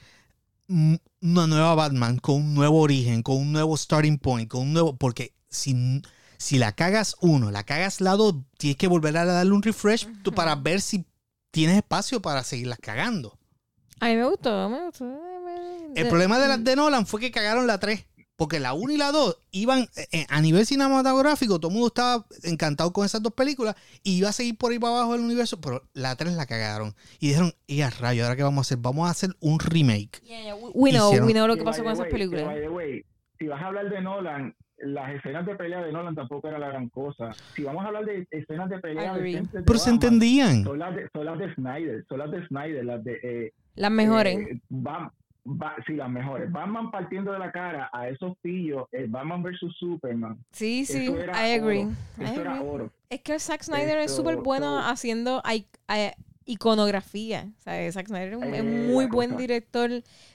[0.69, 4.97] una nueva Batman con un nuevo origen, con un nuevo starting point, con un nuevo,
[4.97, 6.03] porque si,
[6.37, 10.33] si la cagas uno, la cagas lado, tienes que volver a darle un refresh tú
[10.33, 11.07] para ver si
[11.51, 13.39] tienes espacio para seguirlas cagando.
[14.01, 15.05] A mí me gustó, me gustó.
[15.05, 18.05] me- El de- problema de las de Nolan fue que cagaron la 3.
[18.39, 21.89] Porque la 1 y la 2 iban eh, eh, a nivel cinematográfico, todo el mundo
[21.89, 23.75] estaba encantado con esas dos películas
[24.05, 26.95] y iba a seguir por ahí para abajo del universo, pero la 3 la cagaron.
[27.19, 28.79] Y dijeron, y a rayo, ¿ahora qué vamos a hacer?
[28.81, 30.21] Vamos a hacer un remake.
[30.23, 32.45] Yeah, yeah, we- We know, Hicieron- we know lo que pasó con esas películas.
[32.47, 33.05] by the way,
[33.41, 36.69] si vas a hablar de Nolan, las escenas de pelea de Nolan tampoco era la
[36.69, 37.31] gran cosa.
[37.57, 39.21] Si vamos a hablar de escenas de pelea de
[39.53, 40.63] Pero se Batman, entendían.
[40.63, 43.19] Son las de, son las de Snyder, son las de Snyder, las de...
[43.21, 44.39] Eh, Las mejores.
[44.39, 45.11] eh, Bam-
[45.51, 46.53] Ba- sí, las mejores.
[46.53, 50.37] Batman partiendo de la cara a esos pillos, el Batman versus Superman.
[50.53, 51.85] sí, sí, eso era I agree.
[51.85, 51.93] oro.
[52.19, 52.69] I Eso era agree.
[52.69, 52.93] oro.
[53.09, 55.43] Es que Zack Snyder es súper bueno so- haciendo
[55.89, 56.13] eh,
[56.45, 57.47] iconografía.
[57.59, 59.91] O sea, Zack Snyder es un, Eh, muy buen director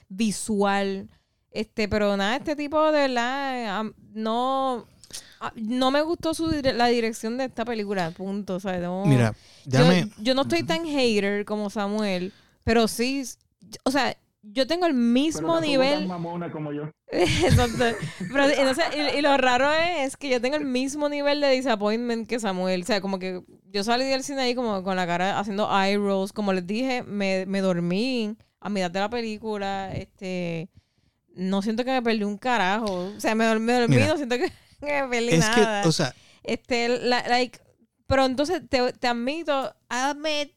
[0.08, 1.08] visual.
[1.50, 4.86] Este, pero nada, este tipo de verdad no
[5.40, 8.56] ah, no me gustó su dire- la dirección de esta película, punto.
[8.56, 9.32] O sea, no- Mira,
[9.66, 9.78] yo,
[10.18, 12.32] yo no estoy tan hater como Samuel,
[12.64, 13.22] pero sí,
[13.84, 14.16] o sea,
[14.46, 15.98] yo tengo el Pero mismo tampoco nivel.
[16.00, 16.90] tan mamona como yo.
[17.10, 17.84] Exacto.
[18.18, 22.28] Pero entonces, y, y lo raro es que yo tengo el mismo nivel de disappointment
[22.28, 22.82] que Samuel.
[22.82, 25.96] O sea, como que yo salí del cine ahí como con la cara haciendo eye
[25.96, 26.32] rolls.
[26.32, 29.92] Como les dije, me, me dormí a mitad de la película.
[29.94, 30.68] Este,
[31.34, 33.12] no siento que me perdí un carajo.
[33.16, 34.08] O sea, me, me dormí, Mira.
[34.08, 35.82] no siento que, que me perdí Es nada.
[35.82, 37.58] que, o sea, Este, la- like,
[38.06, 40.52] pero entonces te, te admito, I admit,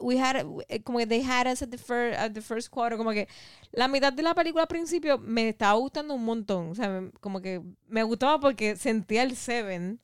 [0.00, 2.96] we had, eh, como que they had us at the, first, at the first quarter,
[2.98, 3.28] como que
[3.72, 7.40] la mitad de la película al principio me estaba gustando un montón, o sea, como
[7.40, 10.00] que me gustaba porque sentía el Seven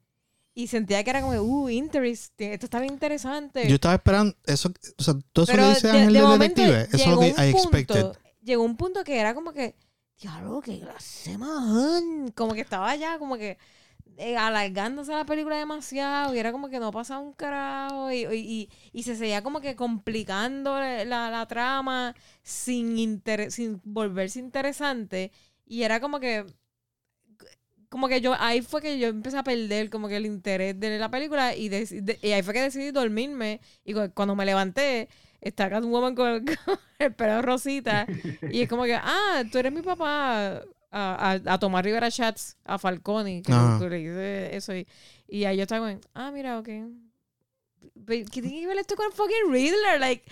[0.55, 3.67] y sentía que era como, uh, interesting, esto está bien interesante.
[3.69, 6.63] yo estaba esperando eso, o sea, todo eso Pero que dice de, Ángel de momento
[6.63, 8.19] detective, eso es lo llegó que un I punto- expected.
[8.43, 9.75] Llegó un punto que era como que,
[10.21, 12.03] diablo, que clase más,
[12.35, 13.57] como que estaba ya como que
[14.17, 18.69] eh, alargándose la película demasiado y era como que no pasaba un carajo y, y,
[18.93, 25.33] y- se seguía como que complicando la, la trama sin, inter- sin volverse interesante
[25.67, 26.45] y era como que
[27.89, 30.99] como que yo ahí fue que yo empecé a perder como que el interés de
[30.99, 31.69] la película y,
[32.23, 35.09] y ahí fue que decidí dormirme y cu- cuando me levanté
[35.43, 38.09] está Catwoman con, con el pelo rosita
[38.49, 42.57] y es como que ah tú eres mi papá a, a, a Tomás Rivera Chats
[42.65, 43.79] a Falcone que, Ajá.
[43.81, 44.87] que le dice eso y,
[45.27, 46.69] y ahí yo estaba como ah mira ok
[48.07, 49.99] ¿qué tiene que ver esto con fucking Riddler?
[50.01, 50.25] Like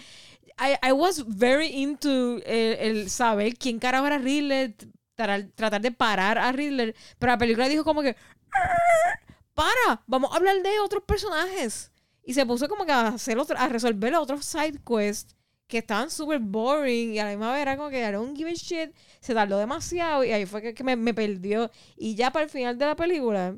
[0.58, 4.74] I, I was very into el, el saber quién carajo era Riddler
[5.14, 8.10] tratar, tratar de parar a Riddler pero la película dijo como que
[8.52, 9.20] "Arr,
[9.54, 11.90] para, vamos a hablar de otros personajes.
[12.24, 15.34] Y se puso como que a hacer otro, a resolver otros side quests
[15.70, 18.50] que estaban súper boring y a la misma vez era como que I don't give
[18.50, 18.92] a shit.
[19.20, 21.70] Se tardó demasiado y ahí fue que, que me, me perdió.
[21.96, 23.56] Y ya para el final de la película,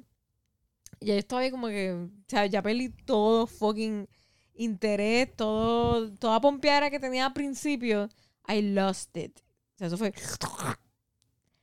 [1.00, 4.06] ya yo estaba ahí como que, o sea, ya perdí todo fucking
[4.54, 8.08] interés, todo, toda pompeada que tenía al principio.
[8.48, 9.38] I lost it.
[9.74, 10.12] O sea, eso fue...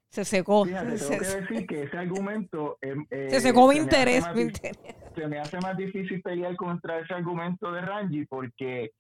[0.10, 0.66] Se secó.
[0.66, 2.78] Fíjate, Se- tengo que decir que ese argumento.
[2.82, 4.96] eh, eh, se secó mi interés, mi interés.
[5.16, 8.92] se me hace más difícil pelear contra ese argumento de Ranji porque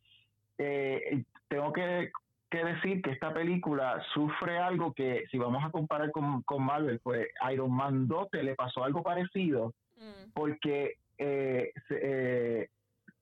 [0.59, 2.11] eh, tengo que,
[2.51, 6.99] que decir que esta película sufre algo que, si vamos a comparar con, con Marvel,
[7.01, 9.73] pues Iron Man 2 te le pasó algo parecido
[10.33, 12.67] porque eh, eh,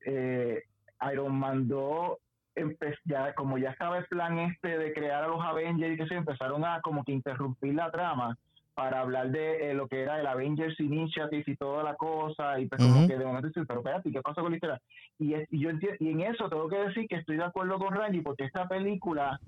[0.06, 0.64] eh,
[1.12, 2.18] Iron Man 2
[2.56, 6.08] empe- ya, como ya estaba el plan este de crear a los Avengers y que
[6.08, 8.38] se empezaron a como que interrumpir la trama
[8.78, 12.68] para hablar de eh, lo que era el Avengers Initiative y toda la cosa y
[12.68, 14.80] pues como que de momento dices, pero espérate, ¿qué pasó con la historia?
[15.18, 17.96] Y, es- y yo y en eso tengo que decir que estoy de acuerdo con
[17.96, 19.40] Randy porque esta película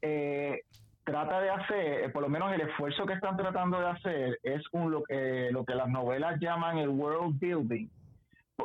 [0.00, 0.60] eh,
[1.02, 4.62] trata de hacer, eh, por lo menos el esfuerzo que están tratando de hacer es
[4.70, 7.88] un, lo, eh, lo que las novelas llaman el world building.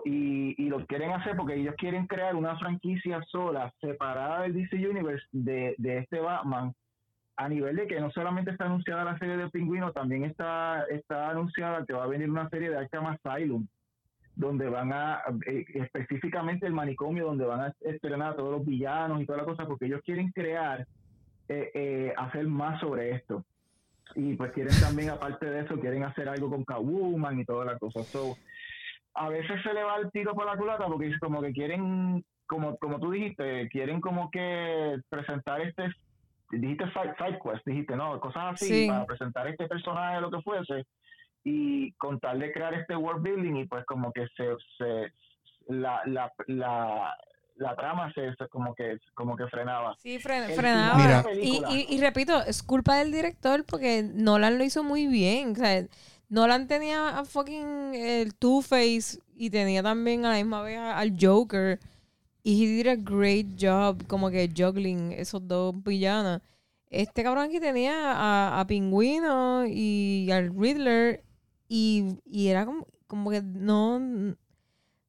[0.05, 4.75] Y, y lo quieren hacer porque ellos quieren crear una franquicia sola, separada del DC
[4.87, 6.73] Universe de, de este Batman,
[7.35, 11.29] a nivel de que no solamente está anunciada la serie de Pingüino, también está, está
[11.29, 13.67] anunciada que va a venir una serie de Arkham Asylum,
[14.35, 19.21] donde van a, eh, específicamente el manicomio, donde van a estrenar a todos los villanos
[19.21, 20.87] y toda la cosa, porque ellos quieren crear,
[21.47, 23.43] eh, eh, hacer más sobre esto.
[24.15, 27.79] Y pues quieren también, aparte de eso, quieren hacer algo con Catwoman y toda la
[27.79, 28.03] cosa.
[28.03, 28.37] So,
[29.15, 32.23] a veces se le va el tiro por la culata porque es como que quieren,
[32.45, 35.85] como, como tú dijiste, quieren como que presentar este,
[36.59, 38.87] dijiste side, side quest, dijiste, no, cosas así, Sí.
[38.87, 40.85] para presentar este personaje, lo que fuese,
[41.43, 44.45] y con tal de crear este world building y pues como que se,
[44.77, 45.11] se
[45.67, 47.15] la, la, la,
[47.57, 49.95] la trama se, se como que como que frenaba.
[49.99, 50.95] Sí, El frenaba.
[50.97, 51.23] Mira.
[51.41, 55.51] Y, y, y repito, es culpa del director porque Nolan lo hizo muy bien.
[55.51, 55.83] O sea,
[56.29, 61.13] Nolan tenía a fucking el Two-Face y tenía también a la misma vez a- al
[61.19, 61.79] Joker.
[62.43, 66.41] Y he did a great job como que juggling esos dos villanos.
[66.89, 71.23] Este cabrón aquí tenía a, a Pingüino y al Riddler
[71.67, 74.35] y, y era como, como que no...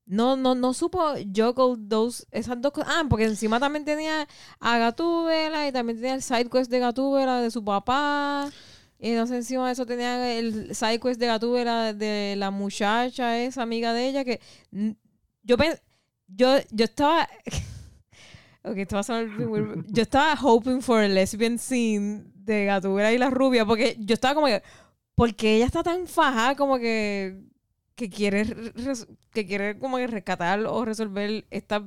[0.07, 2.93] No, no, no supo juggle those, esas dos cosas.
[2.95, 4.29] Ah, porque encima también tenía
[4.61, 8.51] a Gatúbela y también tenía el side quest de Gatúbela de su papá.
[8.99, 13.63] Y sé, encima de eso tenía el side quest de Gatúbela de la muchacha esa
[13.63, 14.41] amiga de ella que
[15.43, 15.81] yo pen-
[16.37, 17.29] yo yo estaba
[18.67, 19.29] Ok, esto va a sonar.
[19.89, 24.35] Yo estaba hoping for a lesbian scene de Gatúbela y la rubia porque yo estaba
[24.35, 24.63] como que
[25.15, 27.43] porque ella está tan fajada como que
[27.95, 28.47] que quiere
[29.33, 31.85] que quiere como que rescatar o resolver esta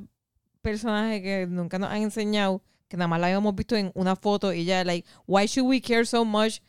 [0.61, 4.53] personaje que nunca nos han enseñado, que nada más la habíamos visto en una foto
[4.53, 6.59] y ya, like, why should we care so much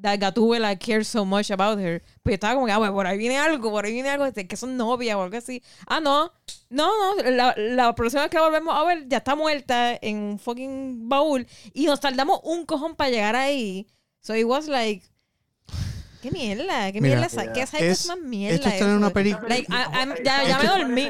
[0.00, 2.02] that Gatúbela cares so much about her?
[2.22, 4.24] Pues yo estaba como que, ah, bueno, por ahí viene algo, por ahí viene algo,
[4.26, 5.62] este, que son novias o algo así.
[5.86, 6.32] Ah, no,
[6.70, 10.38] no, no, la, la próxima vez que volvemos a ver ya está muerta en un
[10.38, 13.86] fucking baúl y nos tardamos un cojón para llegar ahí.
[14.20, 15.04] So it was like,
[16.20, 17.26] Qué mierda, qué Mira, mierda.
[17.26, 18.56] esa- ¿Qué es- es más mierda?
[18.56, 18.96] esto está en eso?
[18.98, 19.68] una película- Like,
[20.24, 21.08] ya, ya me ¿Qué dormí.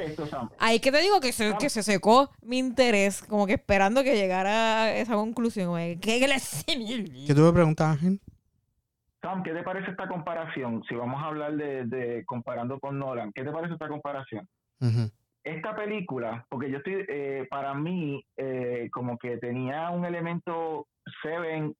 [0.59, 4.15] Ahí que te digo que se, que se secó mi interés, como que esperando que
[4.17, 5.71] llegara a esa conclusión.
[5.71, 5.97] güey.
[5.99, 7.11] ¿Qué de mierda?
[7.27, 8.21] ¿Qué tú me preguntas, Ángel?
[9.21, 10.83] Sam, ¿qué te parece esta comparación?
[10.89, 14.49] Si vamos a hablar de, de comparando con Nolan, ¿qué te parece esta comparación?
[15.43, 20.87] Esta película, porque yo estoy, eh, para mí, eh, como que tenía un elemento
[21.23, 21.75] Seven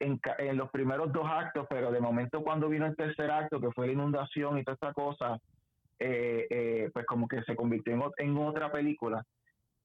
[0.00, 0.20] en,
[0.56, 3.92] los primeros dos actos, pero de momento cuando vino el tercer acto, que fue la
[3.92, 5.38] inundación y toda esta cosa,
[6.00, 9.24] eh, pues como que se convirtió en otra película.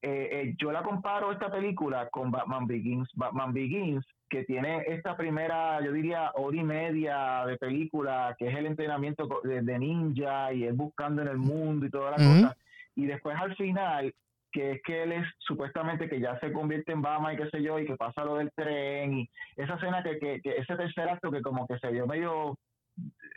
[0.00, 3.08] Eh, eh, yo la comparo esta película con Batman Begins.
[3.14, 8.56] Batman Begins, que tiene esta primera, yo diría, hora y media de película, que es
[8.56, 12.40] el entrenamiento de, de ninja y él buscando en el mundo y toda la Ujú.
[12.40, 12.56] cosa.
[12.94, 14.14] Y después al final,
[14.52, 17.62] que es que él es supuestamente que ya se convierte en Batman y qué sé
[17.62, 21.08] yo, y que pasa lo del tren, y esa escena que, que, que ese tercer
[21.08, 22.56] acto que como que se vio medio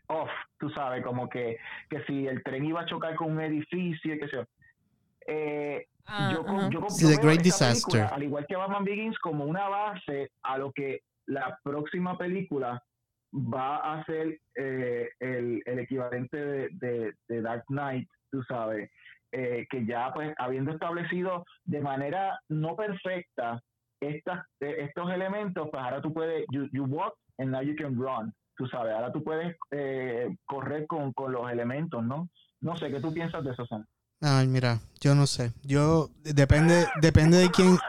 [0.08, 1.58] off, tú sabes, como que,
[1.90, 4.44] que si el tren iba a chocar con un edificio y qué sé yo.
[5.28, 7.92] Eh, Ah, yo, yo- Sí, yo The Great Disaster.
[7.92, 12.82] película, al igual que Batman Begins, como una base a lo que la próxima película
[13.34, 18.90] va a ser eh, el, el equivalente de, de- de Dark Knight, tú sabes,
[19.32, 23.62] eh, que ya pues habiendo establecido de manera no perfecta
[24.02, 27.96] estas, eh, estos elementos, pues ahora tú puedes, you, you walk and now you can
[27.98, 32.28] run, tú sabes, ahora tú puedes eh, correr con, con los elementos, ¿no?
[32.60, 33.86] No sé, ¿qué tú piensas de eso, Sam?
[34.22, 35.52] Ay, mira, yo no sé.
[35.64, 37.80] Yo depende, depende de quién,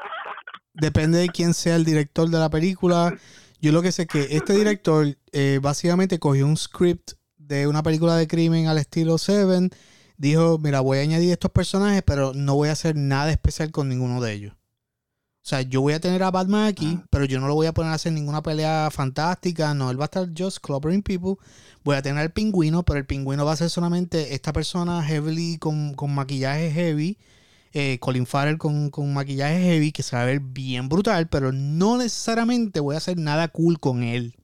[0.72, 3.14] depende de quién sea el director de la película.
[3.60, 7.82] Yo lo que sé es que este director eh, básicamente cogió un script de una
[7.82, 9.70] película de crimen al estilo Seven.
[10.16, 13.88] Dijo, mira, voy a añadir estos personajes, pero no voy a hacer nada especial con
[13.88, 14.54] ninguno de ellos.
[15.44, 17.06] O sea, yo voy a tener a Batman aquí, Ah.
[17.10, 19.74] pero yo no lo voy a poner a hacer ninguna pelea fantástica.
[19.74, 21.34] No, él va a estar just clobbering people.
[21.82, 25.58] Voy a tener al pingüino, pero el pingüino va a ser solamente esta persona heavily
[25.58, 27.18] con, con maquillaje heavy.
[27.74, 31.52] eh, Colin Farrell con, con maquillaje heavy, que se va a ver bien brutal, pero
[31.52, 34.34] no necesariamente voy a hacer nada cool con él.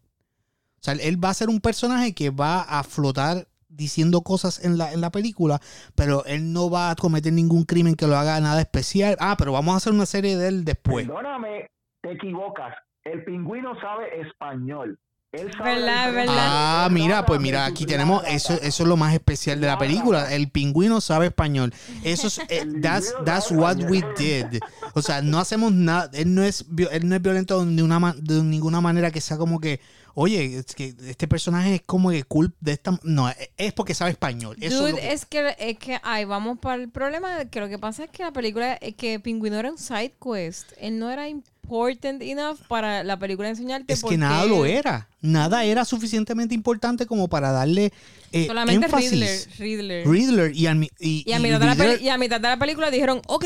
[0.80, 4.78] O sea, él va a ser un personaje que va a flotar diciendo cosas en
[4.78, 5.60] la, en la película,
[5.94, 9.16] pero él no va a cometer ningún crimen que lo haga nada especial.
[9.20, 11.06] Ah, pero vamos a hacer una serie de él después.
[11.06, 11.70] Perdóname,
[12.02, 12.74] te equivocas.
[13.04, 14.98] El pingüino sabe español.
[15.30, 16.84] Él sabe Verdad, la diferencia verdad.
[16.84, 20.32] Ah, mira, pues mira, aquí tenemos eso, eso es lo más especial de la película.
[20.34, 21.74] El pingüino sabe español.
[22.02, 24.46] Eso es, eh, that's, that's what we did.
[24.94, 26.10] O sea, no hacemos nada.
[26.14, 29.60] Él no es, él no es violento de, una, de ninguna manera que sea como
[29.60, 29.80] que,
[30.14, 32.98] oye, es que este personaje es como que cool de esta.
[33.02, 34.56] No, es porque sabe español.
[34.62, 37.50] Eso Dude, es lo que- es que, es que ahí vamos para el problema de
[37.50, 40.72] que lo que pasa es que la película es que Pingüino era un side quest.
[40.80, 41.28] Él no era
[41.68, 45.08] important enough para la película enseñarte es por que nada lo era.
[45.20, 47.92] Nada era suficientemente importante como para darle
[48.32, 49.10] eh, Solamente énfasis.
[49.10, 49.48] Riddler.
[49.58, 50.08] Riddler.
[50.08, 53.20] Riddler y, a, mitad de la Riddler- peli- y a mitad de la película dijeron,
[53.26, 53.44] ok,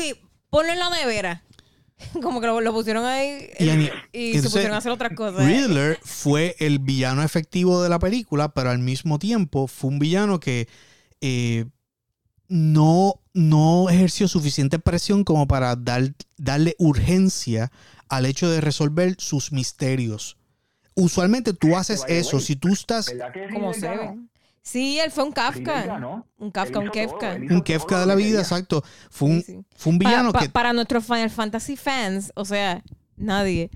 [0.49, 1.43] ponlo en la nevera.
[2.21, 3.49] Como que lo, lo pusieron ahí
[4.11, 5.45] Y se pusieron a hacer otras cosas.
[5.45, 10.39] Riddler fue el villano efectivo de la película, pero al mismo tiempo fue un villano
[10.39, 10.67] que
[11.21, 11.65] eh,
[12.49, 17.71] no, no ejerció suficiente presión como para dar, darle urgencia
[18.15, 20.37] al hecho de resolver sus misterios.
[20.95, 24.17] Usualmente tú haces eso, si tú estás ¿Verdad que Como se ve.
[24.61, 25.99] Sí, él fue un Kafka.
[26.37, 28.83] Un Kafka, un hizo un Kefka de la vida, exacto.
[29.09, 29.65] Fue un, Sí, sí.
[29.75, 32.81] fue un Para, villano pa- que para nuestros Final Fantasy fans, o sea,
[33.17, 33.69] nadie.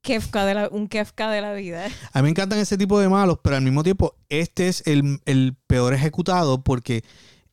[0.00, 1.84] Kefka de la, un Kefka de la vida.
[2.12, 5.20] A mí me encantan ese tipo de malos, pero al mismo tiempo este es el,
[5.26, 7.02] el peor ejecutado porque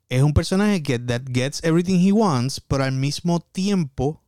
[0.08, 4.22] es un personaje que that gets everything he wants, pero al mismo tiempo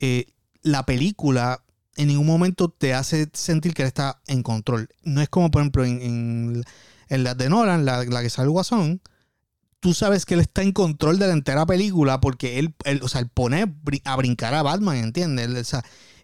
[0.00, 0.26] eh,
[0.66, 1.62] la película
[1.96, 4.88] en ningún momento te hace sentir que él está en control.
[5.02, 6.64] No es como, por ejemplo, en, en,
[7.08, 9.00] en la de Nolan, la, la que sale Guasón,
[9.80, 13.20] tú sabes que él está en control de la entera película porque él, o sea,
[13.20, 13.72] él pone
[14.04, 15.72] a brincar a Batman, ¿entiendes?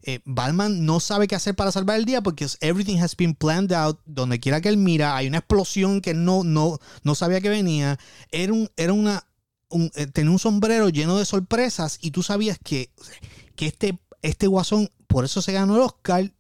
[0.02, 3.72] Eh, Batman no sabe qué hacer para salvar el día porque everything has been planned
[3.72, 4.00] out.
[4.04, 7.98] Donde quiera que él mira, hay una explosión que no, no, no sabía que venía.
[8.32, 9.24] Era, un, era una.
[9.68, 12.90] Un, eh, tenía un sombrero lleno de sorpresas y tú sabías que,
[13.54, 16.32] que este, este guasón, por eso se ganó el Oscar,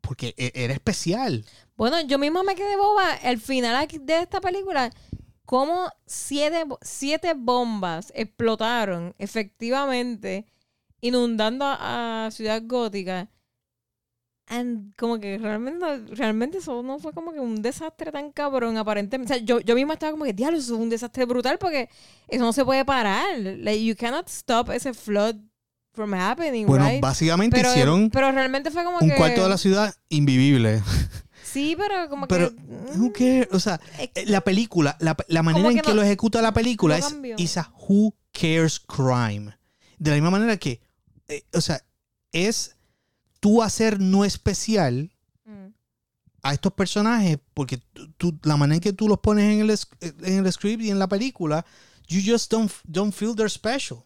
[0.00, 1.44] porque e- era especial.
[1.76, 3.14] Bueno, yo misma me quedé boba.
[3.16, 4.90] El final de esta película,
[5.44, 10.46] como siete, siete bombas explotaron efectivamente,
[11.00, 13.28] inundando a, Ciudad Gótica.
[14.46, 19.32] And como que realmente, realmente eso no fue como que un desastre tan cabrón, aparentemente.
[19.32, 21.88] O sea, yo, yo misma estaba como que, diablo, eso es un desastre brutal porque
[22.28, 23.38] eso no se puede parar.
[23.40, 25.36] You cannot stop ese flood
[25.92, 27.00] from happening, Bueno, right?
[27.00, 29.16] básicamente Pero, hicieron pero realmente fue como un que...
[29.16, 30.82] cuarto de la ciudad invivible.
[31.44, 32.62] Sí, pero como Pero, que.
[32.96, 33.48] who cares?
[33.52, 36.98] O sea, Es eh, la película, la, la manera en que lo ejecuta la película
[36.98, 39.54] no es esa who cares crime.
[39.98, 40.80] De la misma manera que,
[41.28, 41.82] eh, o sea,
[42.32, 42.76] es
[43.40, 45.10] tú hacer no especial
[45.44, 45.74] Mm.
[46.42, 47.78] a estos personajes porque
[48.16, 49.78] tú- la manera en que tú los pones en el,
[50.26, 51.66] en el script y en la película,
[52.08, 54.04] you just don't, don't feel they're special.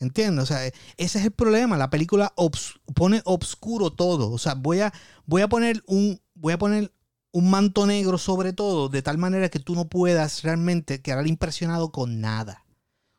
[0.00, 0.44] ¿Entiendes?
[0.44, 1.76] O sea, e- ese es el problema.
[1.76, 4.30] La película obs- pone obscuro todo.
[4.30, 4.92] O sea, voy a,
[5.26, 6.92] voy a poner un, voy a poner
[7.32, 11.90] un manto negro sobre todo, de tal manera que tú no puedas realmente quedar impresionado
[11.90, 12.64] con nada.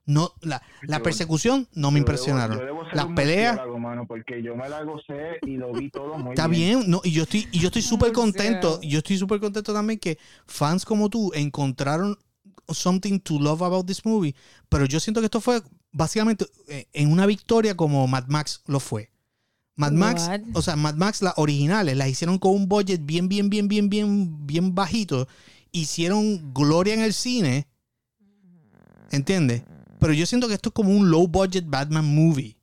[0.06, 0.64] No, la,
[1.04, 2.58] persecución no me Yo impresionaron.
[2.58, 6.48] debo Las peleas, mano, porque yo me la gocé y lo vi todo muy Está
[6.48, 10.00] bien, no, y yo estoy, y yo estoy súper contento, yo estoy súper contento también
[10.00, 10.18] que
[10.48, 12.18] fans como tú encontraron
[12.70, 14.34] something to love about this movie,
[14.68, 15.62] pero yo siento que esto fue
[15.92, 19.12] básicamente eh, en una victoria como Mad Max lo fue.
[19.76, 20.42] Mad Max, What?
[20.54, 23.90] o sea, Mad Max las originales las hicieron con un budget bien, bien, bien, bien,
[23.90, 25.28] bien, bien bajito,
[25.72, 27.66] hicieron gloria en el cine,
[29.12, 29.64] ¿entiendes?
[30.00, 32.58] Pero yo siento que esto es como un low budget Batman movie.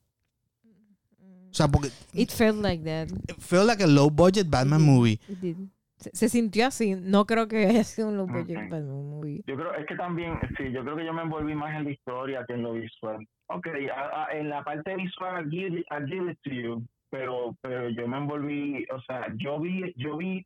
[1.51, 3.07] O sea, porque It felt like that.
[3.27, 5.19] it felt like a low budget Batman movie.
[5.27, 5.57] It did.
[5.97, 6.95] Se, se sintió así.
[6.95, 9.43] No creo que haya sido un low budget movie.
[9.47, 11.91] Yo creo, es que también, sí, yo creo que yo me envolví más en la
[11.91, 13.27] historia que en lo visual.
[13.47, 16.85] Ok, a- a- en la parte visual, I'll give, it- I'll give it to you,
[17.09, 20.45] pero, pero yo me envolví, o sea, yo vi, yo vi,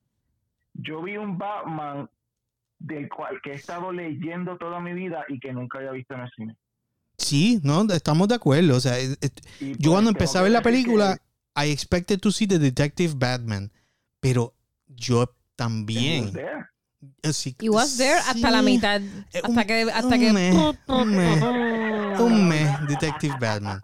[0.74, 2.10] yo vi un Batman
[2.80, 6.22] del cual que he estado leyendo toda mi vida y que nunca había visto en
[6.22, 6.56] el cine.
[7.18, 8.76] Sí, no, estamos de acuerdo.
[8.76, 12.20] O sea, es- es- Y, yo cuando empecé a ver la película, que I expected
[12.20, 13.70] to see the Detective Batman.
[14.22, 14.54] Pero
[14.88, 15.26] yo
[15.64, 16.24] también.
[16.26, 16.66] was there.
[17.34, 19.02] sí, He was there hasta la sí, mitad.
[19.02, 19.82] eh, Hasta un- que.
[19.94, 20.56] Hasta un que mes,
[20.88, 21.44] un mes,
[22.20, 23.82] un mes, Detective Batman.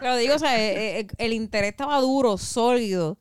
[0.00, 3.18] Pero digo, o sea, eh, eh, el interés estaba duro, sólido.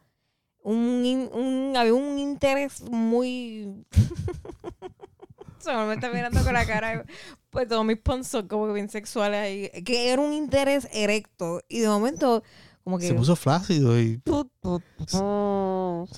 [0.61, 3.85] Un, había un interés muy.
[5.59, 7.03] Se me está mirando con la cara.
[7.49, 9.83] Pues todos mis pons son como que bien sexuales ahí.
[9.83, 11.61] Que era un interés erecto.
[11.67, 12.43] Y de momento,
[12.83, 13.07] como que.
[13.07, 14.29] Se puso flácido y se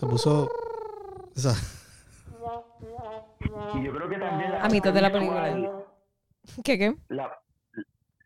[0.06, 0.50] puso.
[1.34, 1.56] o sea,
[3.76, 5.54] Y yo creo que también la A mitad de la película.
[5.54, 5.84] visual,
[6.64, 6.96] ¿Qué qué?
[7.10, 7.32] la,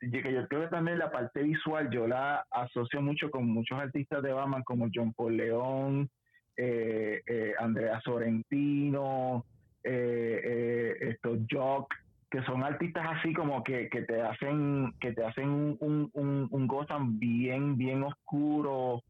[0.01, 4.22] yo, yo creo que también la parte visual yo la asocio mucho con muchos artistas
[4.24, 6.10] de Batman como John Paul León,
[6.58, 9.45] eh, eh, Andrea Sorrentino,
[9.84, 11.93] eh, eh, estos Jock,
[12.30, 16.47] que son artistas así como que, que te hacen que te hacen un, un, un,
[16.49, 19.03] un Gotham bien bien oscuro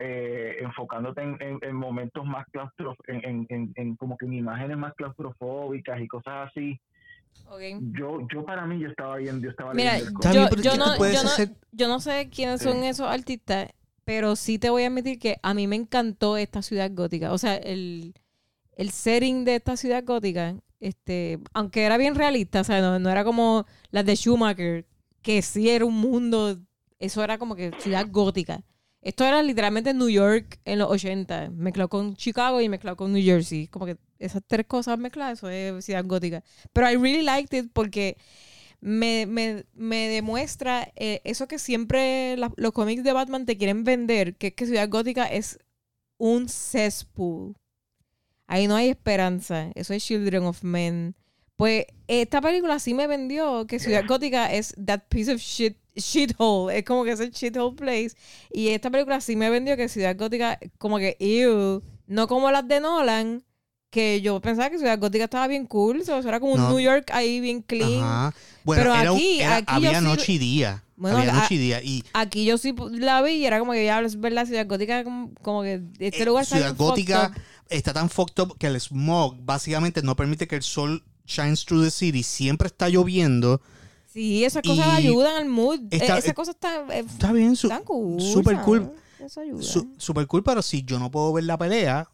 [0.00, 4.32] eh, enfocándote en, en- en momentos más claustro en, en, en- en como que en
[4.32, 6.80] imágenes más claustrofóbicas y cosas así
[7.92, 10.96] yo yo para mí yo estaba viendo yo estaba Mira, yo, bien, pero yo no,
[10.96, 12.68] yo, no, yo no sé quiénes Sí.
[12.68, 13.68] son esos artistas,
[14.04, 17.32] pero sí te voy a admitir que a mí me encantó esta ciudad gótica.
[17.32, 18.14] O sea, el,
[18.76, 23.10] el setting de esta ciudad gótica, este, aunque era bien realista, o sea, no, no
[23.10, 24.86] era como las de Schumacher,
[25.22, 26.56] que sí era un mundo,
[26.98, 28.62] eso era como que ciudad gótica.
[29.02, 33.22] Esto era literalmente New York en los 80, mezclado con Chicago y mezclado con New
[33.24, 33.66] Jersey.
[33.68, 36.42] Como que esas tres cosas mezcladas, eso es ciudad gótica.
[36.72, 38.18] Pero I really liked it porque
[38.80, 43.84] me, me, me demuestra eh, eso que siempre la- los cómics de Batman te quieren
[43.84, 45.58] vender, que es que Ciudad Gótica es
[46.18, 47.54] un cesspool.
[48.46, 49.70] Ahí no hay esperanza.
[49.74, 51.14] Eso es Children of Men.
[51.56, 56.78] Pues esta película sí me vendió que Ciudad Gótica es that piece of shit shithole.
[56.78, 58.12] Es como que es el shithole place.
[58.52, 62.66] Y esta película sí me vendió que Ciudad Gótica, como que, ew, no como las
[62.66, 63.44] de Nolan,
[63.90, 66.00] que yo pensaba que Ciudad Gótica estaba bien cool.
[66.00, 66.68] o sea, era como un No.
[66.70, 68.02] New York ahí bien clean.
[68.02, 68.34] Ajá.
[68.64, 70.84] Bueno, Pero era un- aquí- era- aquí yo había sí- noche y día.
[70.96, 71.82] Bueno, había a- noche y día.
[71.82, 75.02] Y Aquí yo sí la vi y era como que ya es verdad, Ciudad Gótica,
[75.02, 77.32] como, como que este eh, lugar está Ciudad Gótica
[77.70, 81.84] está tan fucked up que el smog básicamente no permite que el sol shines through
[81.84, 82.22] the city.
[82.22, 83.60] Siempre está lloviendo.
[84.12, 85.80] Sí, esas cosas y ayudan al mood.
[85.90, 88.20] está- Eh, esas cosas están, eh, Está bien, su- están cool.
[88.20, 88.90] super cool.
[89.20, 89.62] Eso ayuda.
[89.62, 92.08] su- super cool, pero si yo no puedo ver la pelea,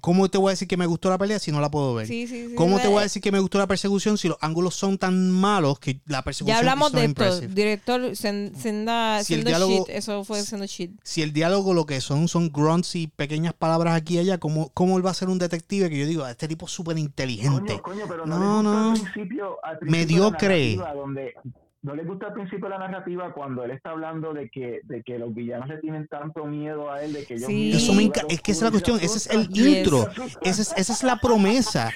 [0.00, 2.06] ¿cómo te voy a decir que me gustó la pelea si no la puedo ver?
[2.06, 2.54] Sí, sí, sí.
[2.54, 4.96] ¿Cómo te voy a Eh, decir que me gustó la persecución si los ángulos son
[4.98, 7.08] tan malos que la persecución Ya hablamos de esto.
[7.10, 7.48] impressive?
[7.54, 9.94] Director Sen- Senda, Si el Sendo diálogo- Shit.
[9.96, 10.92] Eso fue siendo shit.
[11.02, 14.70] Si el diálogo lo que son son grunts y pequeñas palabras aquí y allá, ¿cómo,
[14.74, 17.80] cómo él va a ser un detective que yo digo, este tipo es súper inteligente?
[17.80, 18.90] Coño, coño, pero no, No, no.
[18.92, 20.76] al principio, al principio Mediocre.
[20.94, 21.34] Donde,
[21.82, 25.18] no les gusta al principio la narrativa cuando él está hablando de que, de que
[25.18, 27.72] los villanos le tienen tanto miedo a él, de que ellos Sí.
[27.72, 29.48] Eso me es que esa es la cuestión, se ese es el.
[29.48, 29.66] Yes.
[29.78, 30.08] intro,
[30.42, 31.90] esa es, esa es la promesa,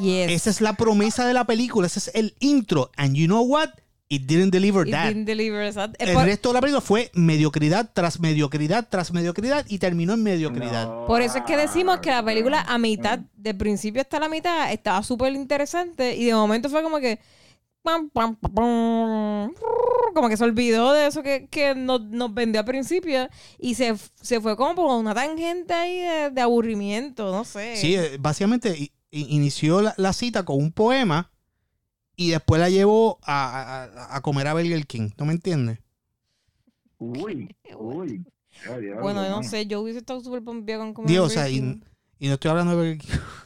[0.00, 0.30] Yes.
[0.30, 3.70] esa es la promesa de la película, ese es el intro, and you know what?
[4.08, 5.08] It didn't deliver It that.
[5.08, 5.62] didn't deliver,
[5.98, 10.22] El por, resto de la película fue mediocridad tras mediocridad tras mediocridad y terminó en
[10.22, 10.86] mediocridad.
[10.86, 11.06] No.
[11.06, 14.72] por eso es que decimos que la película a mitad, de principio hasta la mitad,
[14.72, 17.20] estaba súper interesante y de momento fue como que...
[20.14, 23.28] como que se olvidó de eso que, que nos, nos vendió al principio
[23.58, 27.76] y se, se fue como por una tangente ahí de, de aburrimiento, no sé.
[27.76, 31.30] Sí, eh, básicamente inició la, la cita con un poema
[32.16, 35.10] y después la llevó a, a- a comer a Burger King.
[35.18, 35.78] ¿No me entiendes?
[36.98, 38.24] Uy, uy.
[38.72, 41.80] Ay, Bueno, no sé, yo hubiese estado súper pompeada con comer Burger sea, King.
[42.18, 43.18] y, y no estoy hablando de Burger King.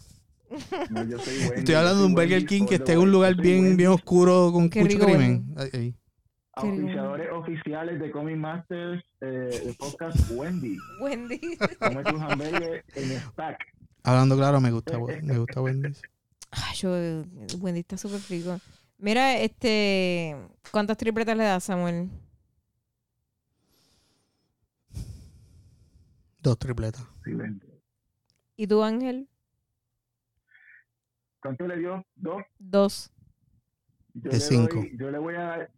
[0.91, 3.13] No, yo soy Wendy, Estoy hablando de un Burger Wendy King que esté en un
[3.13, 3.77] lugar bien, Wendy.
[3.77, 5.55] bien oscuro con Qué mucho rico, crimen.
[5.57, 5.95] Ay.
[6.55, 10.77] Auspiciadores oficiales de Comic Masters, eh, el podcast Wendy.
[11.01, 11.41] Wendy.
[11.79, 13.59] Come tus hamburgues en stack.
[14.03, 16.03] Hablando claro, me gusta, me gusta Wendy's.
[16.51, 16.91] Ay, yo,
[17.61, 18.59] Wendy está súper rico.
[18.99, 20.37] Mira, este,
[20.71, 22.11] ¿cuántas tripletas le das, Samuel?
[26.43, 27.07] Dos tripletas.
[27.19, 27.67] Excelente.
[28.57, 29.30] ¿Y tú, Ángel?
[31.43, 32.05] ¿Cuánto le dio?
[32.17, 32.43] ¿Dos?
[32.59, 33.13] Dos.
[34.15, 34.77] Yo De le cinco.
[34.77, 35.71] doy- yo le voy a dar,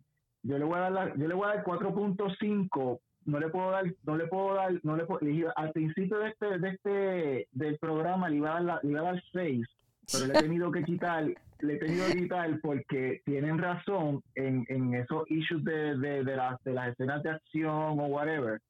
[0.42, 3.00] yo le voy a dar, la- yo le voy a dar 4.5.
[3.24, 5.20] No le puedo dar, no le puedo dar, no le puedo,
[5.54, 9.00] al principio de este, de este, del programa le iba a dar, la- le iba
[9.00, 9.64] a dar 6,
[10.10, 11.24] pero le he tenido que quitar,
[11.60, 16.36] le he tenido que quitar porque tienen razón en, en esos issues de, de, de,
[16.36, 18.60] las, de las escenas de acción o whatever.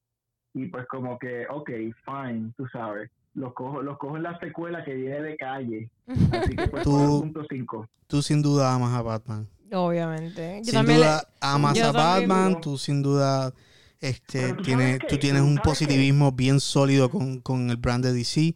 [0.53, 1.71] Y pues como que, ok,
[2.05, 3.09] fine, tú sabes.
[3.35, 5.89] Los cojo, los cojo en la secuela que viene de calle.
[6.31, 7.87] Así que pues Tú- 4.5.
[8.07, 9.47] Tú sin duda amas a Batman.
[9.71, 10.57] Obviamente.
[10.59, 12.61] Yo sin también le- duda amas yo a también- Batman.
[12.61, 13.51] Tú sin duda
[13.99, 15.61] este, Pero tú tienes, tú tienes pero un qué.
[15.63, 18.53] positivismo bien sólido con, con el brand de DC.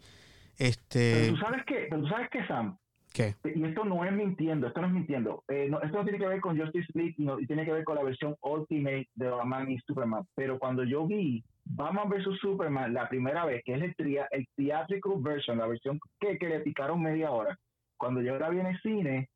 [0.58, 2.78] Pero Este, tú sabes qué, pero tú sabes qué, Sam.
[3.14, 3.36] ¿Qué?
[3.56, 5.44] Y esto no es mintiendo, esto no es mintiendo.
[5.48, 7.84] Eh, no, esto no tiene que ver con Justice League no- y tiene que ver
[7.84, 10.24] con la versión Ultimate de Batman y Superman.
[10.36, 14.48] Pero cuando yo vi Batman vs Superman la primera vez, que es el, tria- el
[14.56, 17.58] theatrical version, la versión que, que le picaron media hora,
[17.98, 19.30] cuando yo la vi en el cine,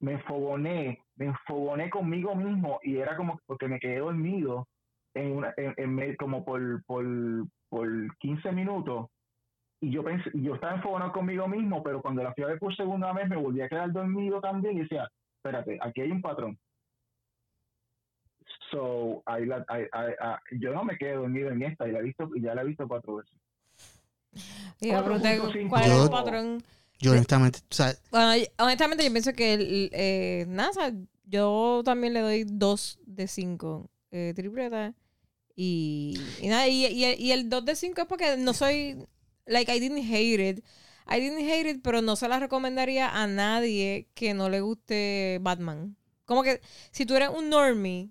[0.00, 4.66] me enfogoné, me enfogoné conmigo mismo y era como porque me quedé dormido
[5.14, 7.04] en una, en, en como por, por,
[7.68, 7.88] por
[8.18, 9.06] 15 minutos
[9.80, 12.74] y yo pensé, yo estaba enfogonado conmigo mismo, pero cuando la fui a ver por
[12.74, 16.58] segunda vez me volví a quedar dormido también y decía, espérate, aquí hay un patrón.
[18.70, 22.00] So, ahí la, ahí- ahí- ah, yo no me quedé dormido en esta y la
[22.00, 23.34] he visto, y ya la he visto cuatro veces.
[24.80, 25.68] Pregunté 4.5.
[25.68, 26.62] cuál es el Yo- patrón.
[27.00, 30.92] Yo honestamente, o sea, Bueno, honestamente yo pienso que el, eh, nada, o sea,
[31.26, 34.94] yo también le doy dos de cinco eh, tripletas.
[35.56, 38.96] Y, y nada, y, y el- y el 2 de 5 es porque no soy,
[39.46, 40.64] like, I didn't hate it.
[41.08, 45.38] I didn't hate it, pero no se la recomendaría a nadie que no le guste
[45.42, 45.96] Batman.
[46.24, 46.60] Como que
[46.90, 48.10] si tú eres un normie,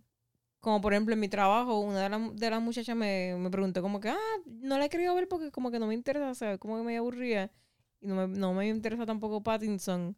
[0.63, 3.81] como por ejemplo en mi trabajo, una de, las- de las muchachas me, me preguntó
[3.81, 6.57] como que, ah, no la he querido ver porque como que no me interesa, ¿sabes?
[6.57, 7.51] Como que me aburría.
[7.99, 10.15] Y no me, no me interesa tampoco Pattinson.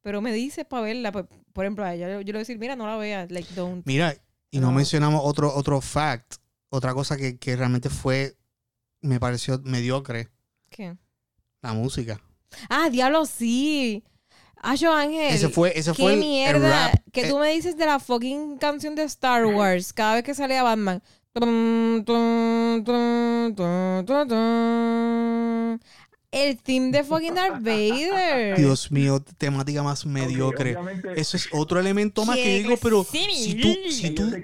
[0.00, 2.38] Pero me dice para verla, pues, por ejemplo, a ella yo, yo le voy a
[2.38, 3.86] decir, mira, no la veas, like, don't.
[3.86, 4.14] mira,
[4.50, 6.36] y no mencionamos otro, otro fact,
[6.70, 8.34] otra cosa que, que realmente fue,
[9.02, 10.28] me pareció mediocre,
[10.70, 10.96] ¿Qué?
[11.60, 12.18] la música.
[12.70, 14.02] Ah, diablo, sí.
[14.64, 15.34] Ah, yo, Ángel.
[15.34, 16.88] Ese fue, ese ¿Qué fue el, el mierda?
[16.88, 16.94] rap.
[17.12, 20.34] que Eh, tú me dices de la fucking canción de Star Wars cada vez que
[20.34, 21.02] salía Batman.
[21.32, 23.52] Tum, tum, tum.
[26.30, 28.56] El theme de fucking Darth Vader.
[28.56, 30.76] Dios mío, temática más mediocre.
[30.76, 34.36] Ok, obviamente, Eso es otro elemento más que digo, pero si tú, si ellos tú,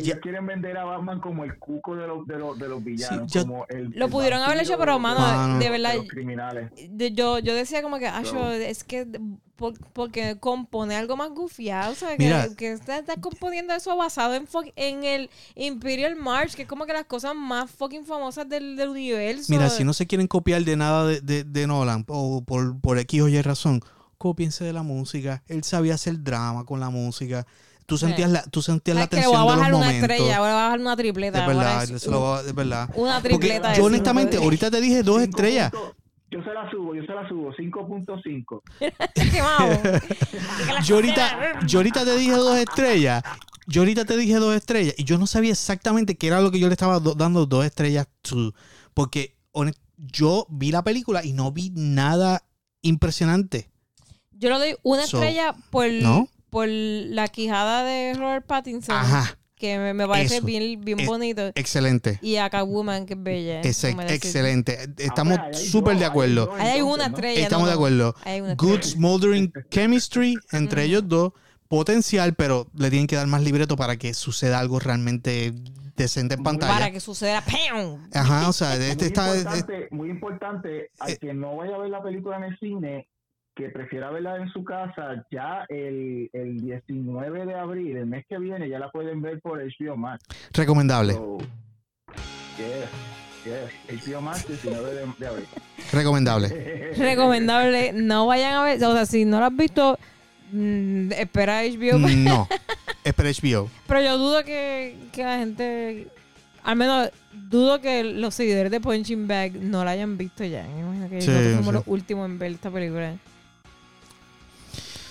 [0.00, 2.82] ellos ya- quieren vender a Batman como el cuco de los, de los, de los
[2.84, 3.32] villanos.
[3.32, 5.58] como el, Lo el pudieron haber hecho, pero, mano, Mano.
[5.58, 6.70] de verdad, los criminales.
[6.90, 9.06] de- yo, yo decía como que, ah, yo, es que
[9.56, 12.18] por- porque compone algo más gufiado, ¿sabes?
[12.18, 12.48] Mira.
[12.48, 16.86] que, que está, está componiendo eso basado en, en el Imperial March, que es como
[16.86, 19.46] que las cosas más fucking famosas del, del universo.
[19.52, 22.98] mira, si no se quieren copiar de nada de, de- de Nolan o por, por
[22.98, 23.80] X o Y razón,
[24.18, 25.42] cópiense de la música.
[25.46, 27.46] Él sabía hacer drama con la música.
[27.86, 29.74] Tú sentías la, tú sentías la ¿Sabes que le tensión voy a de los bajar
[29.74, 30.10] una momentos.
[30.10, 31.38] estrella, voy a bajar una tripleta.
[31.38, 32.88] Es ahora verdad, es lo es verdad.
[32.94, 33.70] Una Porque tripleta.
[33.70, 35.72] de yo honestamente, ahorita te dije dos estrellas.
[36.30, 38.62] Yo se la subo, yo se la subo, 5.5.
[39.30, 39.80] quemado.
[40.84, 43.22] Yo ahorita, yo ahorita te dije dos estrellas.
[43.66, 44.94] Yo ahorita te dije dos estrellas.
[44.98, 47.64] Y yo no sabía exactamente qué era lo que yo le estaba do- dando dos
[47.64, 48.52] estrellas to.
[48.94, 52.42] Porque honest- yo vi la película y no vi nada
[52.82, 53.70] impresionante.
[54.32, 56.28] Yo le doy una So, estrella por, ¿no?
[56.54, 58.94] Por la quijada de Robert Pattinson.
[58.96, 59.36] Ajá.
[59.56, 60.46] Que me, me parece Eso.
[60.46, 61.42] bien, bien Es- bonito.
[61.54, 62.18] Excelente.
[62.22, 63.60] Y a Catwoman, que es bella.
[63.62, 64.78] Excelente.
[64.98, 66.52] Estamos Ah, hay súper de acuerdo.
[66.58, 67.40] Ahí hay una estrella.
[67.42, 68.14] Estamos no, de acuerdo.
[68.24, 71.32] Ahí hay una Good smoldering chemistry entre ellos dos.
[71.68, 75.52] potencial, pero le tienen que dar más libreto para que suceda algo realmente
[75.96, 76.72] decente en pantalla.
[76.72, 78.08] Para que suceda ¡pam!
[78.12, 79.36] Ajá, o sea, este muy, está...
[79.36, 81.18] importante, muy importante, al Eh.
[81.20, 83.08] que no vaya a ver la película en el cine,
[83.54, 88.38] que prefiera verla en su casa, ya el, el 19 de abril, el mes que
[88.38, 90.24] viene, ya la pueden ver por HBO Max.
[90.52, 91.38] recomendable, So,
[92.58, 92.88] yes,
[93.44, 95.46] yes, HBO Max 19 de, de abril.
[95.92, 96.48] recomendable.
[96.98, 99.98] Recomendable, no vayan a ver, o sea, si no lo has visto,
[100.52, 101.98] mm, espera HBO.
[101.98, 102.48] No,
[103.04, 103.70] es para HBO.
[103.86, 106.08] Pero yo dudo que, que la gente,
[106.64, 110.64] al menos dudo que los seguidores de Punching Bag no la hayan visto ya.
[110.74, 111.70] Me imagino que Sí, sí.
[111.72, 113.14] los últimos en ver esta película.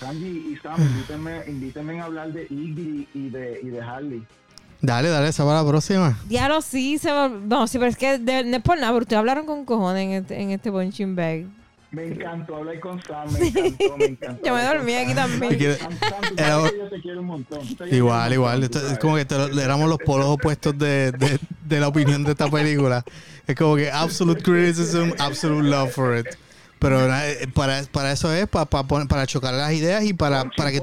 [0.04, 4.22] Sanji y Sam, invítenme, invítenme a hablar de Iggy y de, y de Harley.
[4.82, 6.18] Dale, dale, esa para la próxima.
[6.28, 9.02] Diablo, sí, se va- No, sí, pero es que de- no es por nada, pero
[9.04, 11.46] ustedes hablaron con cojones en este, en este Punching Bag.
[11.90, 14.46] Me encantó hablar con Sam, me encantó, me encantó.
[14.46, 15.56] Yo me dormí aquí también.
[15.56, 15.92] Quiero- Sam,
[16.36, 17.60] Era- yo te quiero un montón.
[17.90, 18.62] Igual, igual.
[18.64, 22.24] Esto- es como que te lo- éramos los polos opuestos de, de, de la opinión
[22.24, 23.02] de esta película.
[23.46, 26.26] Es como que absolute criticism, absolute love for it.
[26.78, 30.70] Pero eh, para, para eso es, para, para, para chocar las ideas y para, para
[30.72, 30.82] que,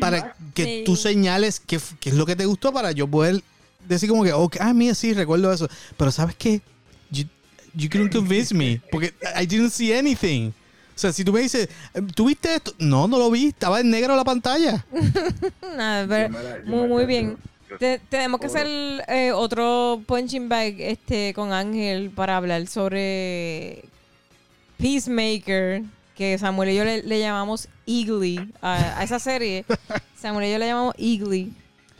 [0.00, 0.82] para que Sí.
[0.84, 3.42] tú señales qué, qué es lo que te gustó para yo poder
[3.86, 5.68] decir como que, ok, ah, mira, sí, recuerdo eso.
[5.96, 6.60] Pero ¿sabes qué?
[7.10, 7.24] You,
[7.74, 8.80] you couldn't convince me.
[8.90, 10.48] Porque I didn't see anything.
[10.50, 11.68] O sea, si tú me dices,
[12.14, 12.72] ¿tú viste esto?
[12.78, 13.48] No, no lo vi.
[13.48, 14.84] Estaba en negro la pantalla.
[15.76, 17.36] Nada, pero muy, muy bien.
[17.78, 18.66] Te- tenemos que hacer
[19.08, 23.84] eh, otro punching bag este con Ángel para hablar sobre
[24.78, 25.82] Peacemaker,
[26.14, 29.64] que Samuel y yo le, le llamamos Eagly a, a esa serie.
[30.16, 31.52] Samuel y yo le llamamos Eagly.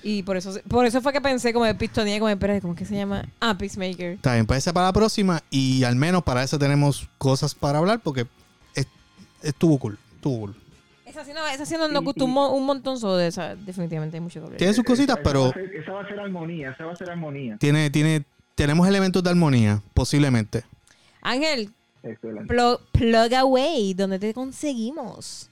[0.03, 2.79] Y por eso, por eso fue que pensé como de pistonía, como, espera, ¿cómo es
[2.79, 3.25] que se llama?
[3.41, 4.13] Ah, Peacemaker.
[4.13, 5.43] Está bien, pues esa para la próxima.
[5.51, 8.27] Y al menos para eso tenemos cosas para hablar porque
[8.75, 8.87] es-
[9.43, 9.99] estuvo cool.
[10.15, 10.55] Estuvo cool.
[11.05, 13.57] Esa sí, no, esa sí no nos gustó un, mo- un montón de esa.
[13.57, 14.59] Definitivamente hay mucho que hablar.
[14.59, 16.93] Tiene sus cositas, Esa pero va a ser- esa va a ser armonía, esa va
[16.93, 17.57] a ser armonía.
[17.59, 18.25] tiene, tiene,
[18.55, 20.63] tenemos elementos de armonía, posiblemente.
[21.23, 21.73] Ángel,
[22.07, 22.47] Excelente.
[22.53, 25.51] plug, plug away, ¿dónde te conseguimos?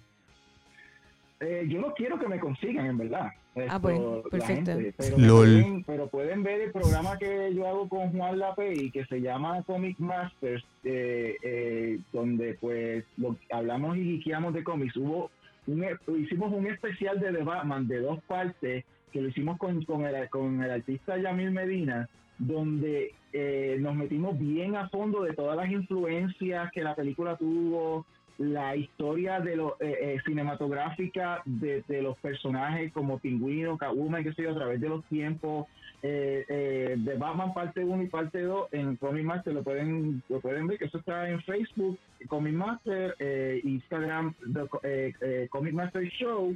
[1.41, 3.29] Eh, yo no quiero que me consigan, en verdad.
[3.69, 4.73] Ah, pues, la perfecto.
[4.73, 5.47] gente, pero, Lol.
[5.47, 9.63] Pueden, pero pueden ver el programa que yo hago con Juan Lapey, que se llama
[9.63, 14.97] Comic Masters, eh, eh, donde pues lo, hablamos y guiqueamos de cómics.
[14.97, 15.31] Hubo
[15.67, 19.85] un, e- hicimos un especial de The Batman de dos partes, que lo hicimos con,
[19.85, 25.35] con, el, con el artista Yamil Medina, donde eh, nos metimos bien a fondo de
[25.35, 28.07] todas las influencias que la película tuvo,
[28.39, 34.33] la historia de lo, eh, eh, cinematográfica de, de los personajes como Pingüino, Catwoman, qué
[34.33, 35.67] sé yo, a través de los tiempos,
[36.07, 40.39] eh, eh, de Batman parte 1 y parte 2 en Comic Master lo pueden lo
[40.39, 41.99] pueden ver que eso está en Facebook
[42.29, 46.55] Comic Master eh, Instagram the, Comic Master Show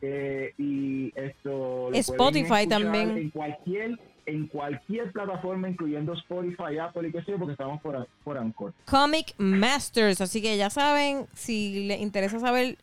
[0.00, 3.18] eh, y esto Spotify también.
[3.18, 8.08] en cualquier en cualquier plataforma incluyendo Spotify Apple y qué sé yo porque estamos por,
[8.22, 10.20] por Anchor Comic Masters.
[10.20, 12.78] Así que ya saben, si les interesa saber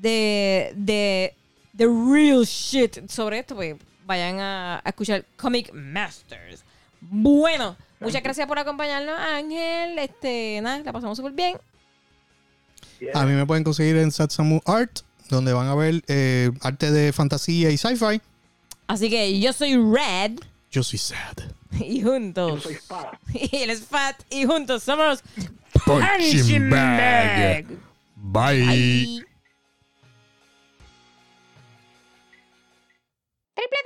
[0.00, 1.34] de, de,
[1.72, 6.64] de real shit sobre esto, pues vayan a, a escuchar Comic Masters.
[7.00, 9.98] Bueno, muchas gracias por acompañarnos, Ángel.
[9.98, 11.56] Este, nada, la pasamos súper bien.
[13.14, 17.12] A mí me pueden conseguir en Satsamu Art, donde van a ver eh, arte de
[17.12, 18.20] fantasía y sci-fi.
[18.88, 20.40] Así que yo soy Red
[20.70, 21.36] Yo soy sad.
[21.80, 22.62] y yo juntos.
[22.62, 25.22] soy Fat Y él es Fat y juntos somos
[25.84, 27.66] Punching Bag.
[27.66, 27.78] bag.
[28.16, 28.66] Bye.
[28.66, 29.24] Bye.
[33.54, 33.78] Tripleta.